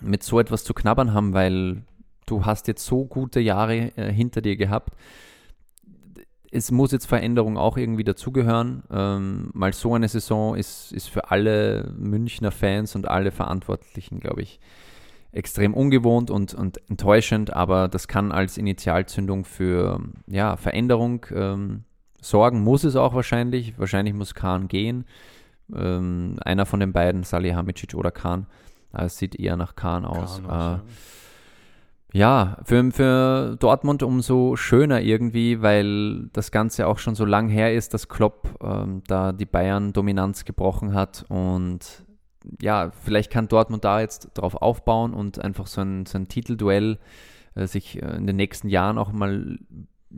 mit 0.00 0.22
so 0.22 0.40
etwas 0.40 0.64
zu 0.64 0.72
knabbern 0.72 1.12
haben, 1.12 1.34
weil 1.34 1.82
du 2.26 2.46
hast 2.46 2.68
jetzt 2.68 2.86
so 2.86 3.04
gute 3.04 3.40
Jahre 3.40 3.92
äh, 3.96 4.12
hinter 4.12 4.40
dir 4.40 4.56
gehabt. 4.56 4.94
Es 6.52 6.70
muss 6.70 6.92
jetzt 6.92 7.06
Veränderung 7.06 7.58
auch 7.58 7.76
irgendwie 7.76 8.04
dazugehören. 8.04 8.82
Ähm, 8.90 9.50
mal 9.52 9.72
so 9.72 9.94
eine 9.94 10.08
Saison 10.08 10.56
ist, 10.56 10.92
ist 10.92 11.08
für 11.08 11.30
alle 11.30 11.92
Münchner 11.96 12.50
Fans 12.50 12.96
und 12.96 13.06
alle 13.06 13.30
Verantwortlichen, 13.30 14.18
glaube 14.20 14.42
ich, 14.42 14.60
extrem 15.32 15.74
ungewohnt 15.74 16.30
und, 16.30 16.54
und 16.54 16.80
enttäuschend, 16.88 17.52
aber 17.52 17.88
das 17.88 18.08
kann 18.08 18.32
als 18.32 18.58
Initialzündung 18.58 19.44
für 19.44 20.00
ja, 20.26 20.56
Veränderung 20.56 21.26
ähm, 21.32 21.84
sorgen. 22.20 22.62
Muss 22.62 22.84
es 22.84 22.96
auch 22.96 23.14
wahrscheinlich. 23.14 23.78
Wahrscheinlich 23.78 24.14
muss 24.14 24.34
Kahn 24.34 24.68
gehen. 24.68 25.04
Ähm, 25.74 26.36
einer 26.44 26.66
von 26.66 26.80
den 26.80 26.92
beiden, 26.92 27.22
Salihamidzic 27.22 27.94
oder 27.94 28.10
Kahn. 28.10 28.46
Äh, 28.92 29.04
es 29.04 29.18
sieht 29.18 29.36
eher 29.36 29.56
nach 29.56 29.76
Kahn 29.76 30.04
aus. 30.04 30.42
Kahn 30.46 30.80
äh, 30.80 30.82
ja, 32.12 32.56
für, 32.64 32.90
für 32.90 33.56
Dortmund 33.58 34.02
umso 34.02 34.56
schöner 34.56 35.00
irgendwie, 35.00 35.62
weil 35.62 36.28
das 36.32 36.50
Ganze 36.50 36.88
auch 36.88 36.98
schon 36.98 37.14
so 37.14 37.24
lang 37.24 37.48
her 37.48 37.72
ist, 37.72 37.94
dass 37.94 38.08
Klopp 38.08 38.48
ähm, 38.62 39.02
da 39.06 39.32
die 39.32 39.46
Bayern-Dominanz 39.46 40.44
gebrochen 40.44 40.94
hat 40.94 41.24
und 41.28 42.04
ja, 42.60 42.90
vielleicht 43.04 43.30
kann 43.30 43.48
Dortmund 43.48 43.84
da 43.84 44.00
jetzt 44.00 44.30
drauf 44.34 44.54
aufbauen 44.54 45.14
und 45.14 45.42
einfach 45.42 45.66
so 45.66 45.80
ein, 45.80 46.06
so 46.06 46.18
ein 46.18 46.28
Titelduell 46.28 46.98
äh, 47.54 47.66
sich 47.66 48.02
äh, 48.02 48.16
in 48.16 48.26
den 48.26 48.36
nächsten 48.36 48.68
Jahren 48.68 48.98
auch 48.98 49.12
mal 49.12 49.58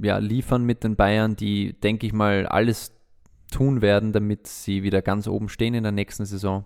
ja, 0.00 0.18
liefern 0.18 0.64
mit 0.64 0.84
den 0.84 0.96
Bayern, 0.96 1.36
die, 1.36 1.74
denke 1.80 2.06
ich 2.06 2.12
mal, 2.12 2.46
alles 2.46 2.92
tun 3.50 3.82
werden, 3.82 4.12
damit 4.12 4.46
sie 4.46 4.82
wieder 4.82 5.02
ganz 5.02 5.28
oben 5.28 5.48
stehen 5.48 5.74
in 5.74 5.82
der 5.82 5.92
nächsten 5.92 6.24
Saison. 6.24 6.64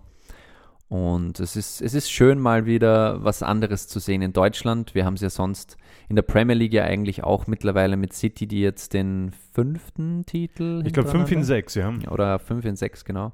Und 0.89 1.41
es 1.41 1.57
ist, 1.57 1.81
es 1.81 1.93
ist 1.93 2.09
schön, 2.09 2.39
mal 2.39 2.65
wieder 2.65 3.21
was 3.21 3.43
anderes 3.43 3.89
zu 3.89 3.99
sehen 3.99 4.21
in 4.21 4.31
Deutschland. 4.31 4.95
Wir 4.95 5.03
haben 5.03 5.15
es 5.15 5.21
ja 5.21 5.29
sonst 5.29 5.75
in 6.07 6.15
der 6.15 6.23
Premier 6.23 6.55
League 6.55 6.71
ja 6.71 6.85
eigentlich 6.85 7.25
auch 7.25 7.45
mittlerweile 7.45 7.97
mit 7.97 8.13
City, 8.13 8.47
die 8.47 8.61
jetzt 8.61 8.93
den 8.93 9.33
fünften 9.51 10.25
Titel. 10.25 10.83
Ich 10.85 10.93
glaube, 10.93 11.09
fünf 11.09 11.29
in 11.29 11.43
sechs, 11.43 11.75
ja. 11.75 11.93
Oder 12.09 12.39
fünf 12.39 12.63
in 12.63 12.77
sechs, 12.77 13.03
genau. 13.03 13.33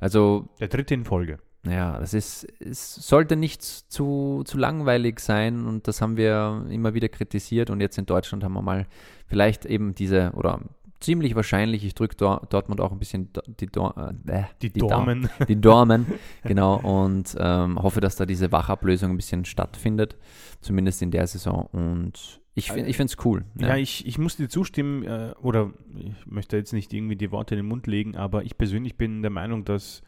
Also. 0.00 0.48
Der 0.58 0.66
dritte 0.66 0.94
in 0.94 1.04
Folge. 1.04 1.38
Ja, 1.68 1.98
das 1.98 2.14
ist, 2.14 2.46
es 2.60 2.94
sollte 2.94 3.36
nicht 3.36 3.62
zu, 3.62 4.42
zu 4.44 4.58
langweilig 4.58 5.20
sein 5.20 5.66
und 5.66 5.88
das 5.88 6.00
haben 6.00 6.16
wir 6.16 6.66
immer 6.70 6.94
wieder 6.94 7.08
kritisiert 7.08 7.70
und 7.70 7.80
jetzt 7.80 7.98
in 7.98 8.06
Deutschland 8.06 8.44
haben 8.44 8.54
wir 8.54 8.62
mal 8.62 8.86
vielleicht 9.26 9.66
eben 9.66 9.94
diese, 9.94 10.32
oder 10.34 10.60
ziemlich 11.00 11.34
wahrscheinlich, 11.34 11.84
ich 11.84 11.94
drücke 11.94 12.16
Dortmund 12.16 12.80
auch 12.80 12.92
ein 12.92 12.98
bisschen 12.98 13.30
die, 13.60 13.66
Dor 13.66 14.14
äh, 14.26 14.42
die, 14.62 14.70
die 14.70 14.80
Dormen. 14.80 15.28
Da 15.38 15.44
die 15.44 15.60
Dormen, 15.60 16.06
genau, 16.42 16.76
und 16.76 17.36
ähm, 17.38 17.80
hoffe, 17.80 18.00
dass 18.00 18.16
da 18.16 18.26
diese 18.26 18.50
Wachablösung 18.52 19.10
ein 19.10 19.16
bisschen 19.16 19.44
stattfindet, 19.44 20.16
zumindest 20.60 21.02
in 21.02 21.10
der 21.10 21.26
Saison 21.26 21.68
und 21.72 22.40
ich, 22.54 22.72
finde 22.72 23.04
es 23.04 23.24
cool. 23.24 23.44
Ja, 23.56 23.68
ja 23.68 23.76
ich, 23.76 24.04
ich 24.04 24.18
muss 24.18 24.36
dir 24.36 24.48
zustimmen, 24.48 25.04
äh, 25.04 25.32
oder 25.40 25.72
ich 25.96 26.26
möchte 26.26 26.56
jetzt 26.56 26.72
nicht 26.72 26.92
irgendwie 26.92 27.14
die 27.14 27.30
Worte 27.30 27.54
in 27.54 27.60
den 27.60 27.66
Mund 27.66 27.86
legen, 27.86 28.16
aber 28.16 28.42
ich 28.42 28.58
persönlich 28.58 28.96
bin 28.96 29.22
der 29.22 29.30
Meinung, 29.30 29.64
dass 29.64 30.02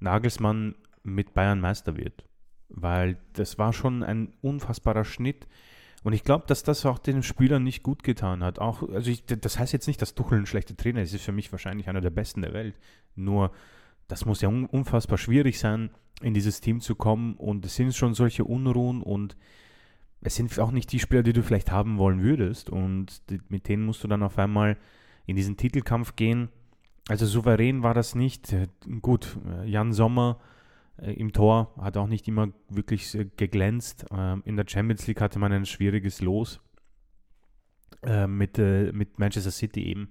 Nagelsmann 0.00 0.74
mit 1.02 1.34
Bayern 1.34 1.60
Meister 1.60 1.96
wird. 1.96 2.24
Weil 2.68 3.18
das 3.34 3.58
war 3.58 3.72
schon 3.72 4.02
ein 4.02 4.32
unfassbarer 4.40 5.04
Schnitt. 5.04 5.46
Und 6.02 6.14
ich 6.14 6.24
glaube, 6.24 6.44
dass 6.46 6.62
das 6.62 6.84
auch 6.84 6.98
den 6.98 7.22
Spielern 7.22 7.62
nicht 7.62 7.82
gut 7.82 8.02
getan 8.02 8.42
hat. 8.42 8.58
Auch, 8.58 8.88
also 8.88 9.10
ich, 9.10 9.24
das 9.24 9.58
heißt 9.58 9.72
jetzt 9.72 9.86
nicht, 9.86 10.02
dass 10.02 10.14
Tuchel 10.14 10.38
ein 10.38 10.46
schlechter 10.46 10.76
Trainer 10.76 11.02
ist. 11.02 11.14
ist 11.14 11.24
für 11.24 11.32
mich 11.32 11.52
wahrscheinlich 11.52 11.88
einer 11.88 12.00
der 12.00 12.10
besten 12.10 12.42
der 12.42 12.52
Welt. 12.52 12.74
Nur, 13.14 13.52
das 14.08 14.24
muss 14.24 14.40
ja 14.40 14.48
un 14.48 14.66
unfassbar 14.66 15.18
schwierig 15.18 15.58
sein, 15.58 15.90
in 16.20 16.34
dieses 16.34 16.60
Team 16.60 16.80
zu 16.80 16.94
kommen. 16.94 17.34
Und 17.34 17.64
es 17.64 17.76
sind 17.76 17.94
schon 17.94 18.14
solche 18.14 18.44
Unruhen 18.44 19.02
und 19.02 19.36
es 20.22 20.34
sind 20.36 20.58
auch 20.58 20.70
nicht 20.70 20.90
die 20.92 20.98
Spieler, 20.98 21.22
die 21.22 21.32
du 21.32 21.42
vielleicht 21.42 21.70
haben 21.70 21.98
wollen 21.98 22.22
würdest. 22.22 22.70
Und 22.70 23.22
mit 23.48 23.68
denen 23.68 23.84
musst 23.84 24.02
du 24.02 24.08
dann 24.08 24.22
auf 24.22 24.38
einmal 24.38 24.76
in 25.26 25.36
diesen 25.36 25.56
Titelkampf 25.56 26.16
gehen. 26.16 26.48
Also 27.08 27.26
souverän 27.26 27.82
war 27.82 27.94
das 27.94 28.14
nicht. 28.14 28.56
Gut, 29.02 29.36
Jan 29.64 29.92
Sommer 29.92 30.38
äh, 30.40 30.44
im 31.10 31.32
Tor, 31.32 31.74
hat 31.80 31.96
auch 31.96 32.06
nicht 32.06 32.28
immer 32.28 32.48
wirklich 32.68 33.14
äh, 33.14 33.26
geglänzt. 33.36 34.06
Ähm, 34.12 34.42
in 34.44 34.56
der 34.56 34.66
Champions 34.68 35.06
League 35.06 35.20
hatte 35.20 35.38
man 35.38 35.52
ein 35.52 35.66
schwieriges 35.66 36.20
Los 36.20 36.60
äh, 38.02 38.26
mit, 38.26 38.58
mit 38.58 39.18
Manchester 39.18 39.50
City 39.50 39.84
eben. 39.84 40.08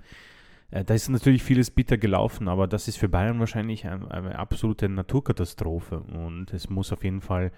Da 0.73 0.93
ist 0.93 1.09
natürlich 1.09 1.43
vieles 1.43 1.69
bitter 1.69 1.97
gelaufen, 1.97 2.47
aber 2.47 2.65
das 2.65 2.87
ist 2.87 2.95
für 2.95 3.09
Bayern 3.09 3.41
wahrscheinlich 3.41 3.85
eine, 3.85 4.09
eine 4.09 4.39
absolute 4.39 4.87
Naturkatastrophe. 4.87 5.99
Und 5.99 6.53
es 6.53 6.69
muss 6.69 6.93
auf 6.93 7.03
jeden 7.03 7.19
Fall, 7.19 7.51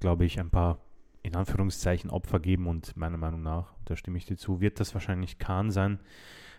glaube 0.00 0.24
ich, 0.24 0.40
ein 0.40 0.50
paar 0.50 0.80
in 1.22 1.36
Anführungszeichen 1.36 2.10
Opfer 2.10 2.40
geben. 2.40 2.66
Und 2.66 2.96
meiner 2.96 3.18
Meinung 3.18 3.42
nach, 3.42 3.72
da 3.84 3.94
stimme 3.94 4.18
ich 4.18 4.26
dir 4.26 4.36
zu, 4.36 4.60
wird 4.60 4.80
das 4.80 4.94
wahrscheinlich 4.94 5.38
Kahn 5.38 5.70
sein. 5.70 6.00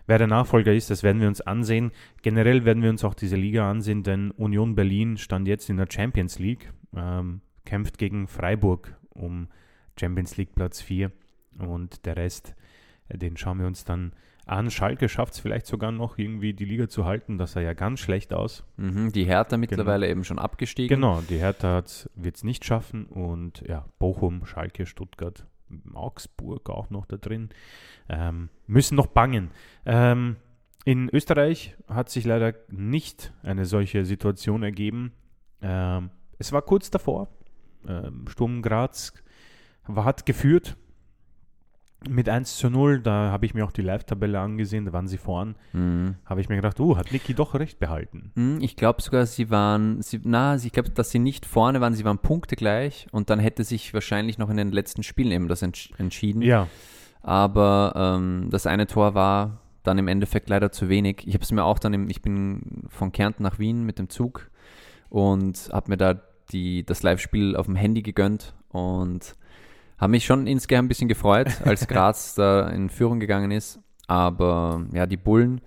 Wer 0.07 0.17
der 0.17 0.27
Nachfolger 0.27 0.73
ist, 0.73 0.89
das 0.89 1.03
werden 1.03 1.21
wir 1.21 1.27
uns 1.27 1.41
ansehen. 1.41 1.91
Generell 2.21 2.65
werden 2.65 2.83
wir 2.83 2.89
uns 2.89 3.03
auch 3.03 3.13
diese 3.13 3.35
Liga 3.35 3.69
ansehen, 3.69 4.03
denn 4.03 4.31
Union 4.31 4.75
Berlin 4.75 5.17
stand 5.17 5.47
jetzt 5.47 5.69
in 5.69 5.77
der 5.77 5.87
Champions 5.89 6.39
League, 6.39 6.71
ähm, 6.95 7.41
kämpft 7.65 7.97
gegen 7.97 8.27
Freiburg 8.27 8.97
um 9.13 9.47
Champions 9.99 10.37
League 10.37 10.55
Platz 10.55 10.81
4 10.81 11.11
und 11.59 12.05
der 12.05 12.15
Rest, 12.17 12.55
äh, 13.09 13.17
den 13.17 13.37
schauen 13.37 13.59
wir 13.59 13.67
uns 13.67 13.85
dann 13.85 14.13
an. 14.45 14.71
Schalke 14.71 15.09
schafft 15.09 15.33
es 15.33 15.39
vielleicht 15.39 15.67
sogar 15.67 15.91
noch 15.91 16.17
irgendwie 16.17 16.53
die 16.53 16.65
Liga 16.65 16.89
zu 16.89 17.05
halten, 17.05 17.37
das 17.37 17.53
sah 17.53 17.61
ja 17.61 17.73
ganz 17.73 17.99
schlecht 17.99 18.33
aus. 18.33 18.63
Mhm, 18.77 19.11
die 19.11 19.25
Hertha 19.25 19.57
mittlerweile 19.57 20.07
genau. 20.07 20.11
eben 20.11 20.23
schon 20.23 20.39
abgestiegen. 20.39 20.95
Genau, 20.95 21.21
die 21.29 21.37
Hertha 21.37 21.83
wird 22.15 22.35
es 22.35 22.43
nicht 22.43 22.65
schaffen 22.65 23.05
und 23.05 23.61
ja, 23.67 23.85
Bochum, 23.99 24.45
Schalke, 24.45 24.85
Stuttgart 24.85 25.45
Augsburg 25.93 26.69
auch 26.69 26.89
noch 26.89 27.05
da 27.05 27.17
drin, 27.17 27.49
ähm, 28.09 28.49
müssen 28.67 28.95
noch 28.95 29.07
bangen. 29.07 29.51
Ähm, 29.85 30.37
in 30.83 31.09
Österreich 31.09 31.75
hat 31.87 32.09
sich 32.09 32.25
leider 32.25 32.55
nicht 32.69 33.33
eine 33.43 33.65
solche 33.65 34.05
Situation 34.05 34.63
ergeben. 34.63 35.13
Ähm, 35.61 36.09
es 36.39 36.51
war 36.51 36.63
kurz 36.63 36.89
davor. 36.89 37.27
Ähm, 37.87 38.25
Sturm 38.27 38.61
Graz 38.61 39.13
hat 39.87 40.25
geführt 40.25 40.77
mit 42.09 42.27
1 42.27 42.57
zu 42.57 42.69
0, 42.69 43.01
da 43.01 43.31
habe 43.31 43.45
ich 43.45 43.53
mir 43.53 43.63
auch 43.63 43.71
die 43.71 43.83
Live-Tabelle 43.83 44.39
angesehen, 44.39 44.85
da 44.85 44.93
waren 44.93 45.07
sie 45.07 45.17
vorn. 45.17 45.55
Mhm. 45.73 46.15
Habe 46.25 46.41
ich 46.41 46.49
mir 46.49 46.55
gedacht, 46.55 46.79
oh, 46.79 46.97
hat 46.97 47.11
Niki 47.11 47.33
doch 47.33 47.53
recht 47.53 47.79
behalten. 47.79 48.31
Mhm, 48.35 48.59
ich 48.61 48.75
glaube 48.75 49.01
sogar, 49.01 49.25
sie 49.25 49.51
waren, 49.51 50.01
sie, 50.01 50.19
na, 50.23 50.55
ich 50.55 50.71
glaube, 50.71 50.89
dass 50.89 51.11
sie 51.11 51.19
nicht 51.19 51.45
vorne 51.45 51.79
waren, 51.79 51.93
sie 51.93 52.03
waren 52.03 52.17
punktegleich 52.17 53.07
und 53.11 53.29
dann 53.29 53.39
hätte 53.39 53.63
sich 53.63 53.93
wahrscheinlich 53.93 54.39
noch 54.39 54.49
in 54.49 54.57
den 54.57 54.71
letzten 54.71 55.03
Spielen 55.03 55.31
eben 55.31 55.47
das 55.47 55.61
entsch 55.61 55.91
entschieden. 55.97 56.41
Ja. 56.41 56.67
Aber 57.21 57.93
ähm, 57.95 58.47
das 58.49 58.65
eine 58.65 58.87
Tor 58.87 59.13
war 59.13 59.59
dann 59.83 59.97
im 59.97 60.07
Endeffekt 60.07 60.49
leider 60.49 60.71
zu 60.71 60.89
wenig. 60.89 61.27
Ich 61.27 61.35
habe 61.35 61.43
es 61.43 61.51
mir 61.51 61.63
auch 61.63 61.77
dann, 61.77 61.93
im, 61.93 62.09
ich 62.09 62.21
bin 62.21 62.85
von 62.89 63.11
Kärnten 63.11 63.43
nach 63.43 63.59
Wien 63.59 63.83
mit 63.85 63.99
dem 63.99 64.09
Zug 64.09 64.49
und 65.09 65.69
habe 65.71 65.91
mir 65.91 65.97
da 65.97 66.19
die, 66.51 66.83
das 66.83 67.03
Live-Spiel 67.03 67.55
auf 67.55 67.67
dem 67.67 67.75
Handy 67.75 68.01
gegönnt 68.01 68.55
und 68.69 69.35
habe 70.01 70.11
mich 70.11 70.25
schon 70.25 70.47
insgeheim 70.47 70.85
ein 70.85 70.87
bisschen 70.87 71.07
gefreut, 71.07 71.61
als 71.63 71.87
Graz 71.87 72.35
da 72.35 72.67
in 72.69 72.89
Führung 72.89 73.19
gegangen 73.19 73.51
ist. 73.51 73.79
Aber 74.07 74.85
ja, 74.93 75.05
die 75.05 75.15
Bullen 75.15 75.61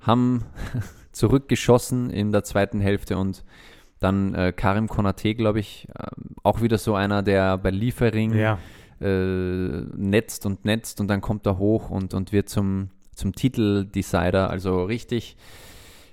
haben 0.00 0.44
zurückgeschossen 1.12 2.10
in 2.10 2.30
der 2.30 2.44
zweiten 2.44 2.80
Hälfte 2.80 3.16
und 3.16 3.44
dann 3.98 4.34
äh, 4.34 4.52
Karim 4.52 4.86
Konate, 4.86 5.34
glaube 5.34 5.58
ich, 5.58 5.88
äh, 5.98 6.06
auch 6.44 6.60
wieder 6.60 6.78
so 6.78 6.94
einer, 6.94 7.22
der 7.22 7.58
bei 7.58 7.70
Liefering 7.70 8.34
Ja, 8.34 8.58
äh, 9.00 9.84
netzt 9.96 10.46
und 10.46 10.64
netzt 10.64 11.00
und 11.00 11.08
dann 11.08 11.20
kommt 11.20 11.46
er 11.46 11.58
hoch 11.58 11.90
und, 11.90 12.14
und 12.14 12.32
wird 12.32 12.48
zum, 12.48 12.90
zum 13.14 13.34
Titeldecider. 13.34 14.50
Also 14.50 14.84
richtig 14.84 15.36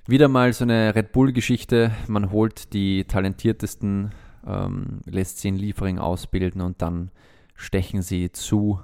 wieder 0.07 0.27
mal 0.27 0.53
so 0.53 0.63
eine 0.63 0.95
Red 0.95 1.11
Bull-Geschichte. 1.11 1.91
Man 2.07 2.31
holt 2.31 2.73
die 2.73 3.05
talentiertesten, 3.05 4.11
ähm, 4.47 5.01
lässt 5.05 5.39
sie 5.39 5.49
in 5.49 5.57
Liefering 5.57 5.99
ausbilden 5.99 6.61
und 6.61 6.81
dann 6.81 7.11
stechen 7.55 8.01
sie 8.01 8.31
zu 8.31 8.79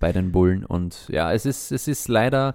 bei 0.00 0.12
den 0.12 0.32
Bullen. 0.32 0.64
Und 0.64 1.08
ja, 1.08 1.32
es 1.32 1.46
ist, 1.46 1.72
es 1.72 1.88
ist 1.88 2.08
leider 2.08 2.54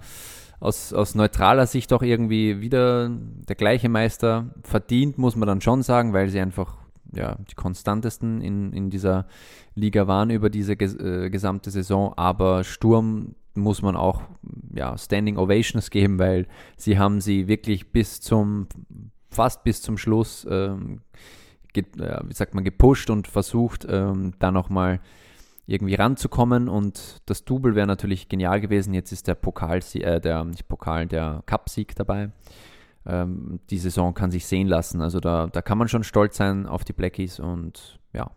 aus, 0.59 0.93
aus 0.93 1.15
neutraler 1.15 1.65
Sicht 1.65 1.91
auch 1.91 2.03
irgendwie 2.03 2.61
wieder 2.61 3.09
der 3.09 3.55
gleiche 3.55 3.89
Meister. 3.89 4.53
Verdient, 4.63 5.17
muss 5.17 5.35
man 5.35 5.47
dann 5.47 5.61
schon 5.61 5.81
sagen, 5.81 6.13
weil 6.13 6.29
sie 6.29 6.39
einfach 6.39 6.77
ja, 7.13 7.35
die 7.49 7.55
konstantesten 7.55 8.41
in, 8.41 8.71
in 8.71 8.89
dieser 8.89 9.27
Liga 9.75 10.07
waren 10.07 10.29
über 10.29 10.49
diese 10.49 10.77
ges 10.77 10.95
äh, 10.95 11.29
gesamte 11.29 11.71
Saison. 11.71 12.13
Aber 12.15 12.63
Sturm 12.63 13.35
muss 13.53 13.81
man 13.81 13.95
auch 13.95 14.21
ja, 14.73 14.97
Standing 14.97 15.37
Ovations 15.37 15.89
geben, 15.89 16.19
weil 16.19 16.47
sie 16.77 16.97
haben 16.97 17.19
sie 17.21 17.47
wirklich 17.47 17.91
bis 17.91 18.21
zum, 18.21 18.67
fast 19.29 19.63
bis 19.63 19.81
zum 19.81 19.97
Schluss, 19.97 20.47
ähm, 20.49 21.01
äh, 21.73 21.83
wie 22.23 22.33
sagt 22.33 22.53
man, 22.53 22.63
gepusht 22.63 23.09
und 23.09 23.27
versucht, 23.27 23.85
ähm, 23.89 24.33
da 24.39 24.51
nochmal 24.51 25.01
irgendwie 25.71 25.95
ranzukommen 25.95 26.67
und 26.67 27.21
das 27.25 27.45
Double 27.45 27.75
wäre 27.75 27.87
natürlich 27.87 28.27
genial 28.27 28.59
gewesen. 28.59 28.93
Jetzt 28.93 29.11
ist 29.11 29.27
der 29.27 29.35
Pokal, 29.35 29.79
äh, 29.93 30.19
der 30.19 30.43
nicht 30.43 30.67
Pokal, 30.67 31.07
der 31.07 31.43
Cup-Sieg 31.45 31.95
dabei. 31.95 32.31
Ähm, 33.05 33.59
die 33.69 33.77
Saison 33.77 34.13
kann 34.13 34.31
sich 34.31 34.45
sehen 34.45 34.67
lassen. 34.67 35.01
Also 35.01 35.19
da, 35.19 35.47
da 35.47 35.61
kann 35.61 35.77
man 35.77 35.87
schon 35.87 36.03
stolz 36.03 36.37
sein 36.37 36.67
auf 36.67 36.83
die 36.83 36.93
Blackies 36.93 37.39
und 37.39 37.99
ja. 38.13 38.31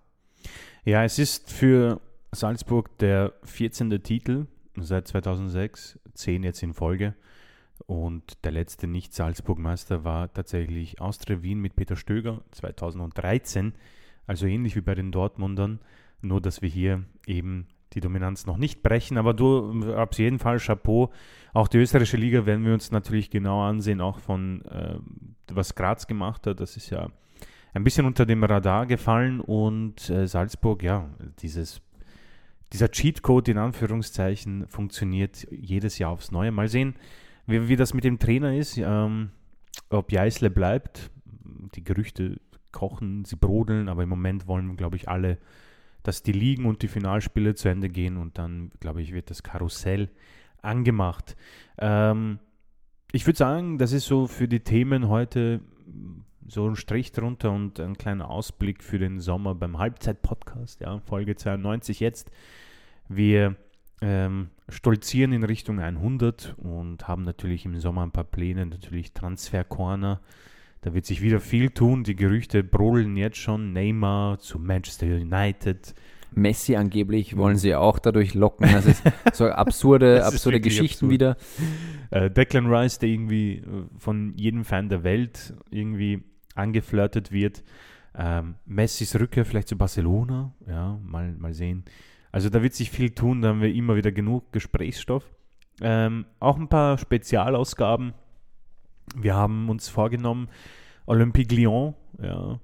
Ja, 0.84 1.02
es 1.04 1.18
ist 1.18 1.50
für 1.50 2.00
Salzburg 2.32 2.96
der 2.98 3.32
14. 3.44 4.02
Titel 4.02 4.46
seit 4.76 5.08
2006, 5.08 5.98
10 6.14 6.42
jetzt 6.44 6.62
in 6.62 6.72
Folge. 6.72 7.14
Und 7.86 8.44
der 8.44 8.52
letzte 8.52 8.86
Nicht-Salzburg-Meister 8.86 10.04
war 10.04 10.32
tatsächlich 10.32 11.00
Austria 11.00 11.42
Wien 11.42 11.58
mit 11.58 11.74
Peter 11.74 11.96
Stöger 11.96 12.42
2013. 12.52 13.74
Also 14.26 14.46
ähnlich 14.46 14.76
wie 14.76 14.80
bei 14.80 14.94
den 14.94 15.12
Dortmundern, 15.12 15.80
nur 16.24 16.40
dass 16.40 16.62
wir 16.62 16.68
hier 16.68 17.04
eben 17.26 17.66
die 17.92 18.00
Dominanz 18.00 18.46
noch 18.46 18.56
nicht 18.56 18.82
brechen. 18.82 19.18
Aber 19.18 19.34
du, 19.34 19.94
auf 19.94 20.18
jeden 20.18 20.38
Fall 20.38 20.58
Chapeau. 20.58 21.12
Auch 21.52 21.68
die 21.68 21.78
österreichische 21.78 22.16
Liga 22.16 22.46
werden 22.46 22.64
wir 22.64 22.74
uns 22.74 22.90
natürlich 22.90 23.30
genau 23.30 23.62
ansehen, 23.62 24.00
auch 24.00 24.18
von 24.18 24.64
äh, 24.64 24.98
was 25.52 25.74
Graz 25.74 26.06
gemacht 26.06 26.46
hat. 26.46 26.60
Das 26.60 26.76
ist 26.76 26.90
ja 26.90 27.08
ein 27.72 27.84
bisschen 27.84 28.06
unter 28.06 28.26
dem 28.26 28.42
Radar 28.42 28.86
gefallen 28.86 29.40
und 29.40 30.08
äh, 30.10 30.26
Salzburg, 30.26 30.82
ja, 30.82 31.10
dieses, 31.40 31.80
dieser 32.72 32.88
Cheatcode 32.88 33.48
in 33.48 33.58
Anführungszeichen 33.58 34.66
funktioniert 34.68 35.46
jedes 35.50 35.98
Jahr 35.98 36.10
aufs 36.10 36.30
Neue. 36.30 36.52
Mal 36.52 36.68
sehen, 36.68 36.94
wie, 37.46 37.68
wie 37.68 37.76
das 37.76 37.94
mit 37.94 38.04
dem 38.04 38.18
Trainer 38.18 38.56
ist, 38.56 38.78
ähm, 38.78 39.30
ob 39.90 40.12
Jeißle 40.12 40.50
bleibt. 40.50 41.10
Die 41.74 41.84
Gerüchte 41.84 42.40
kochen, 42.70 43.24
sie 43.24 43.36
brodeln, 43.36 43.88
aber 43.88 44.02
im 44.02 44.08
Moment 44.08 44.46
wollen, 44.46 44.76
glaube 44.76 44.96
ich, 44.96 45.08
alle, 45.08 45.38
dass 46.04 46.22
die 46.22 46.32
Ligen 46.32 46.66
und 46.66 46.82
die 46.82 46.88
Finalspiele 46.88 47.56
zu 47.56 47.68
Ende 47.68 47.88
gehen 47.88 48.16
und 48.16 48.38
dann, 48.38 48.70
glaube 48.78 49.02
ich, 49.02 49.12
wird 49.12 49.30
das 49.30 49.42
Karussell 49.42 50.10
angemacht. 50.62 51.36
Ähm, 51.78 52.38
ich 53.10 53.26
würde 53.26 53.38
sagen, 53.38 53.78
das 53.78 53.92
ist 53.92 54.06
so 54.06 54.26
für 54.26 54.46
die 54.46 54.60
Themen 54.60 55.08
heute 55.08 55.60
so 56.46 56.68
ein 56.68 56.76
Strich 56.76 57.12
drunter 57.12 57.50
und 57.50 57.80
ein 57.80 57.96
kleiner 57.96 58.30
Ausblick 58.30 58.82
für 58.82 58.98
den 58.98 59.18
Sommer 59.18 59.54
beim 59.54 59.78
Halbzeit-Podcast, 59.78 60.80
ja, 60.80 61.00
Folge 61.00 61.36
92 61.36 62.00
jetzt. 62.00 62.30
Wir 63.08 63.56
ähm, 64.02 64.50
stolzieren 64.68 65.32
in 65.32 65.44
Richtung 65.44 65.80
100 65.80 66.54
und 66.58 67.08
haben 67.08 67.22
natürlich 67.22 67.64
im 67.64 67.78
Sommer 67.80 68.02
ein 68.02 68.12
paar 68.12 68.24
Pläne, 68.24 68.66
natürlich 68.66 69.12
Transfer-Corner. 69.12 70.20
Da 70.84 70.92
wird 70.92 71.06
sich 71.06 71.22
wieder 71.22 71.40
viel 71.40 71.70
tun. 71.70 72.04
Die 72.04 72.14
Gerüchte 72.14 72.62
brodeln 72.62 73.16
jetzt 73.16 73.38
schon. 73.38 73.72
Neymar 73.72 74.38
zu 74.38 74.58
Manchester 74.58 75.06
United. 75.06 75.94
Messi 76.34 76.76
angeblich 76.76 77.38
wollen 77.38 77.56
sie 77.56 77.74
auch 77.74 77.98
dadurch 77.98 78.34
locken. 78.34 78.70
Das 78.70 78.84
ist 78.84 79.02
so 79.32 79.46
absurde, 79.46 80.16
ist 80.16 80.24
absurde 80.24 80.60
Geschichten 80.60 81.06
absurd. 81.06 81.10
wieder. 81.10 81.36
Äh, 82.10 82.30
Declan 82.30 82.66
Rice, 82.66 82.98
der 82.98 83.08
irgendwie 83.08 83.58
äh, 83.60 83.62
von 83.96 84.34
jedem 84.36 84.66
Fan 84.66 84.90
der 84.90 85.04
Welt 85.04 85.54
irgendwie 85.70 86.22
angeflirtet 86.54 87.32
wird. 87.32 87.64
Ähm, 88.14 88.56
Messis 88.66 89.18
Rückkehr 89.18 89.46
vielleicht 89.46 89.68
zu 89.68 89.78
Barcelona. 89.78 90.52
Ja, 90.68 91.00
mal, 91.02 91.32
mal 91.32 91.54
sehen. 91.54 91.84
Also 92.30 92.50
da 92.50 92.62
wird 92.62 92.74
sich 92.74 92.90
viel 92.90 93.10
tun, 93.10 93.40
da 93.40 93.48
haben 93.48 93.62
wir 93.62 93.72
immer 93.72 93.96
wieder 93.96 94.12
genug 94.12 94.52
Gesprächsstoff. 94.52 95.24
Ähm, 95.80 96.26
auch 96.40 96.58
ein 96.58 96.68
paar 96.68 96.98
Spezialausgaben. 96.98 98.12
Wir 99.16 99.34
haben 99.34 99.68
uns 99.68 99.88
vorgenommen, 99.88 100.48
Olympique 101.06 101.54
Lyon, 101.54 101.94
ja, 102.22 102.54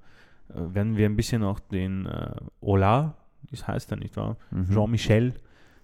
äh, 0.49 0.73
werden 0.73 0.97
wir 0.97 1.05
ein 1.07 1.15
bisschen 1.15 1.43
auch 1.43 1.59
den 1.59 2.05
äh, 2.05 2.31
Ola, 2.61 3.15
das 3.51 3.67
heißt 3.67 3.91
er 3.91 3.97
nicht 3.97 4.15
wahr? 4.17 4.37
Mhm. 4.51 4.69
Jean-Michel, 4.71 5.33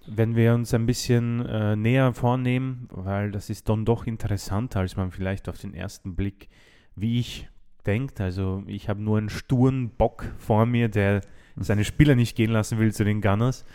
wenn 0.07 0.35
wir 0.35 0.53
uns 0.53 0.73
ein 0.73 0.85
bisschen 0.85 1.45
äh, 1.45 1.75
näher 1.75 2.13
vornehmen, 2.13 2.87
weil 2.91 3.31
das 3.31 3.49
ist 3.49 3.67
dann 3.69 3.85
doch 3.85 4.07
interessanter, 4.07 4.79
als 4.79 4.95
man 4.95 5.11
vielleicht 5.11 5.49
auf 5.49 5.57
den 5.59 5.73
ersten 5.73 6.15
Blick, 6.15 6.47
wie 6.95 7.19
ich 7.19 7.47
denkt. 7.85 8.19
Also 8.21 8.63
ich 8.67 8.89
habe 8.89 9.01
nur 9.01 9.17
einen 9.17 9.29
sturen 9.29 9.89
Bock 9.89 10.25
vor 10.37 10.65
mir, 10.65 10.89
der 10.89 11.21
seine 11.57 11.83
Spieler 11.83 12.15
nicht 12.15 12.35
gehen 12.35 12.51
lassen 12.51 12.79
will 12.79 12.93
zu 12.93 13.03
den 13.03 13.21
Gunners. 13.21 13.65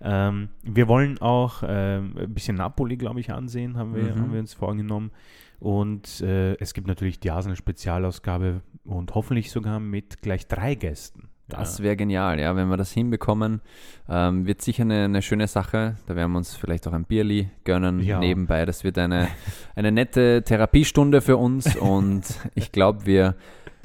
Ähm, 0.00 0.48
wir 0.62 0.88
wollen 0.88 1.18
auch 1.20 1.62
ähm, 1.66 2.14
ein 2.18 2.34
bisschen 2.34 2.56
Napoli, 2.56 2.96
glaube 2.96 3.20
ich, 3.20 3.32
ansehen, 3.32 3.76
haben 3.76 3.94
wir, 3.94 4.14
Mhm. 4.14 4.20
haben 4.20 4.32
wir 4.32 4.40
uns 4.40 4.54
vorgenommen. 4.54 5.10
Und 5.62 6.20
äh, 6.22 6.54
es 6.54 6.74
gibt 6.74 6.88
natürlich 6.88 7.20
die 7.20 7.30
Arsenal-Spezialausgabe 7.30 8.62
und 8.84 9.14
hoffentlich 9.14 9.52
sogar 9.52 9.78
mit 9.78 10.20
gleich 10.20 10.48
drei 10.48 10.74
Gästen. 10.74 11.28
Das 11.46 11.82
wäre 11.82 11.96
genial, 11.96 12.40
ja, 12.40 12.56
wenn 12.56 12.68
wir 12.68 12.76
das 12.76 12.90
hinbekommen. 12.90 13.60
Ähm, 14.08 14.44
wird 14.44 14.60
sicher 14.60 14.82
eine, 14.82 15.04
eine 15.04 15.22
schöne 15.22 15.46
Sache. 15.46 15.96
Da 16.06 16.16
werden 16.16 16.32
wir 16.32 16.38
uns 16.38 16.56
vielleicht 16.56 16.88
auch 16.88 16.92
ein 16.92 17.04
Bierli 17.04 17.48
gönnen 17.62 18.00
Ja. 18.00 18.18
nebenbei. 18.18 18.64
Das 18.64 18.82
wird 18.82 18.98
eine, 18.98 19.28
eine 19.76 19.92
nette 19.92 20.42
Therapiestunde 20.42 21.20
für 21.20 21.36
uns 21.36 21.76
und 21.80 22.24
ich 22.56 22.72
glaube, 22.72 23.06
wir 23.06 23.36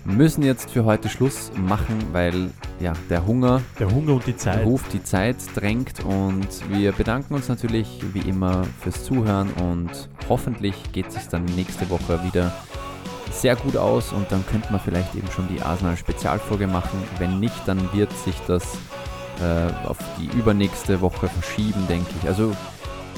müssen 0.05 0.43
jetzt 0.43 0.71
für 0.71 0.85
heute 0.85 1.09
Schluss 1.09 1.51
machen, 1.55 1.97
weil 2.11 2.51
ja, 2.79 2.93
der 3.09 3.25
Hunger 3.25 3.61
Der 3.79 3.89
Hunger 3.91 4.13
und 4.13 4.25
die 4.27 4.35
Zeit. 4.37 4.65
ruft, 4.65 4.93
die 4.93 5.03
Zeit 5.03 5.37
drängt 5.55 6.03
und 6.05 6.47
wir 6.69 6.91
bedanken 6.91 7.33
uns 7.33 7.49
natürlich 7.49 8.01
wie 8.13 8.27
immer 8.29 8.63
fürs 8.81 9.03
Zuhören 9.03 9.49
und 9.53 9.89
hoffentlich 10.29 10.75
geht 10.93 11.07
es 11.09 11.27
dann 11.27 11.43
nächste 11.45 11.89
Woche 11.89 12.23
wieder 12.23 12.53
sehr 13.31 13.55
gut 13.55 13.75
aus 13.77 14.13
und 14.13 14.31
dann 14.31 14.45
könnte 14.47 14.71
man 14.71 14.79
vielleicht 14.81 15.13
eben 15.15 15.29
schon 15.31 15.47
die 15.47 15.61
Arsenal-Spezialfolge 15.61 16.67
machen. 16.67 17.03
Wenn 17.19 17.39
nicht, 17.39 17.67
dann 17.67 17.91
wird 17.93 18.11
sich 18.19 18.35
das 18.47 18.63
äh, 19.41 19.87
auf 19.87 19.97
die 20.17 20.25
übernächste 20.37 21.01
Woche 21.01 21.27
verschieben, 21.27 21.85
denke 21.87 22.09
ich. 22.21 22.27
Also 22.27 22.55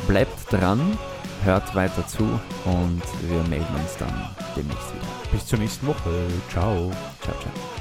bleibt 0.08 0.52
dran, 0.52 0.98
hört 1.44 1.74
weiter 1.76 2.06
zu 2.08 2.24
und 2.66 3.02
wir 3.22 3.44
melden 3.44 3.76
uns 3.76 3.98
dann 3.98 4.30
demnächst 4.56 4.94
wieder. 4.94 5.08
Bis 5.32 5.46
zur 5.46 5.60
nächsten 5.60 5.88
Woche. 5.88 6.28
Ciao. 6.50 6.92
Ciao, 7.22 7.36
ciao. 7.40 7.79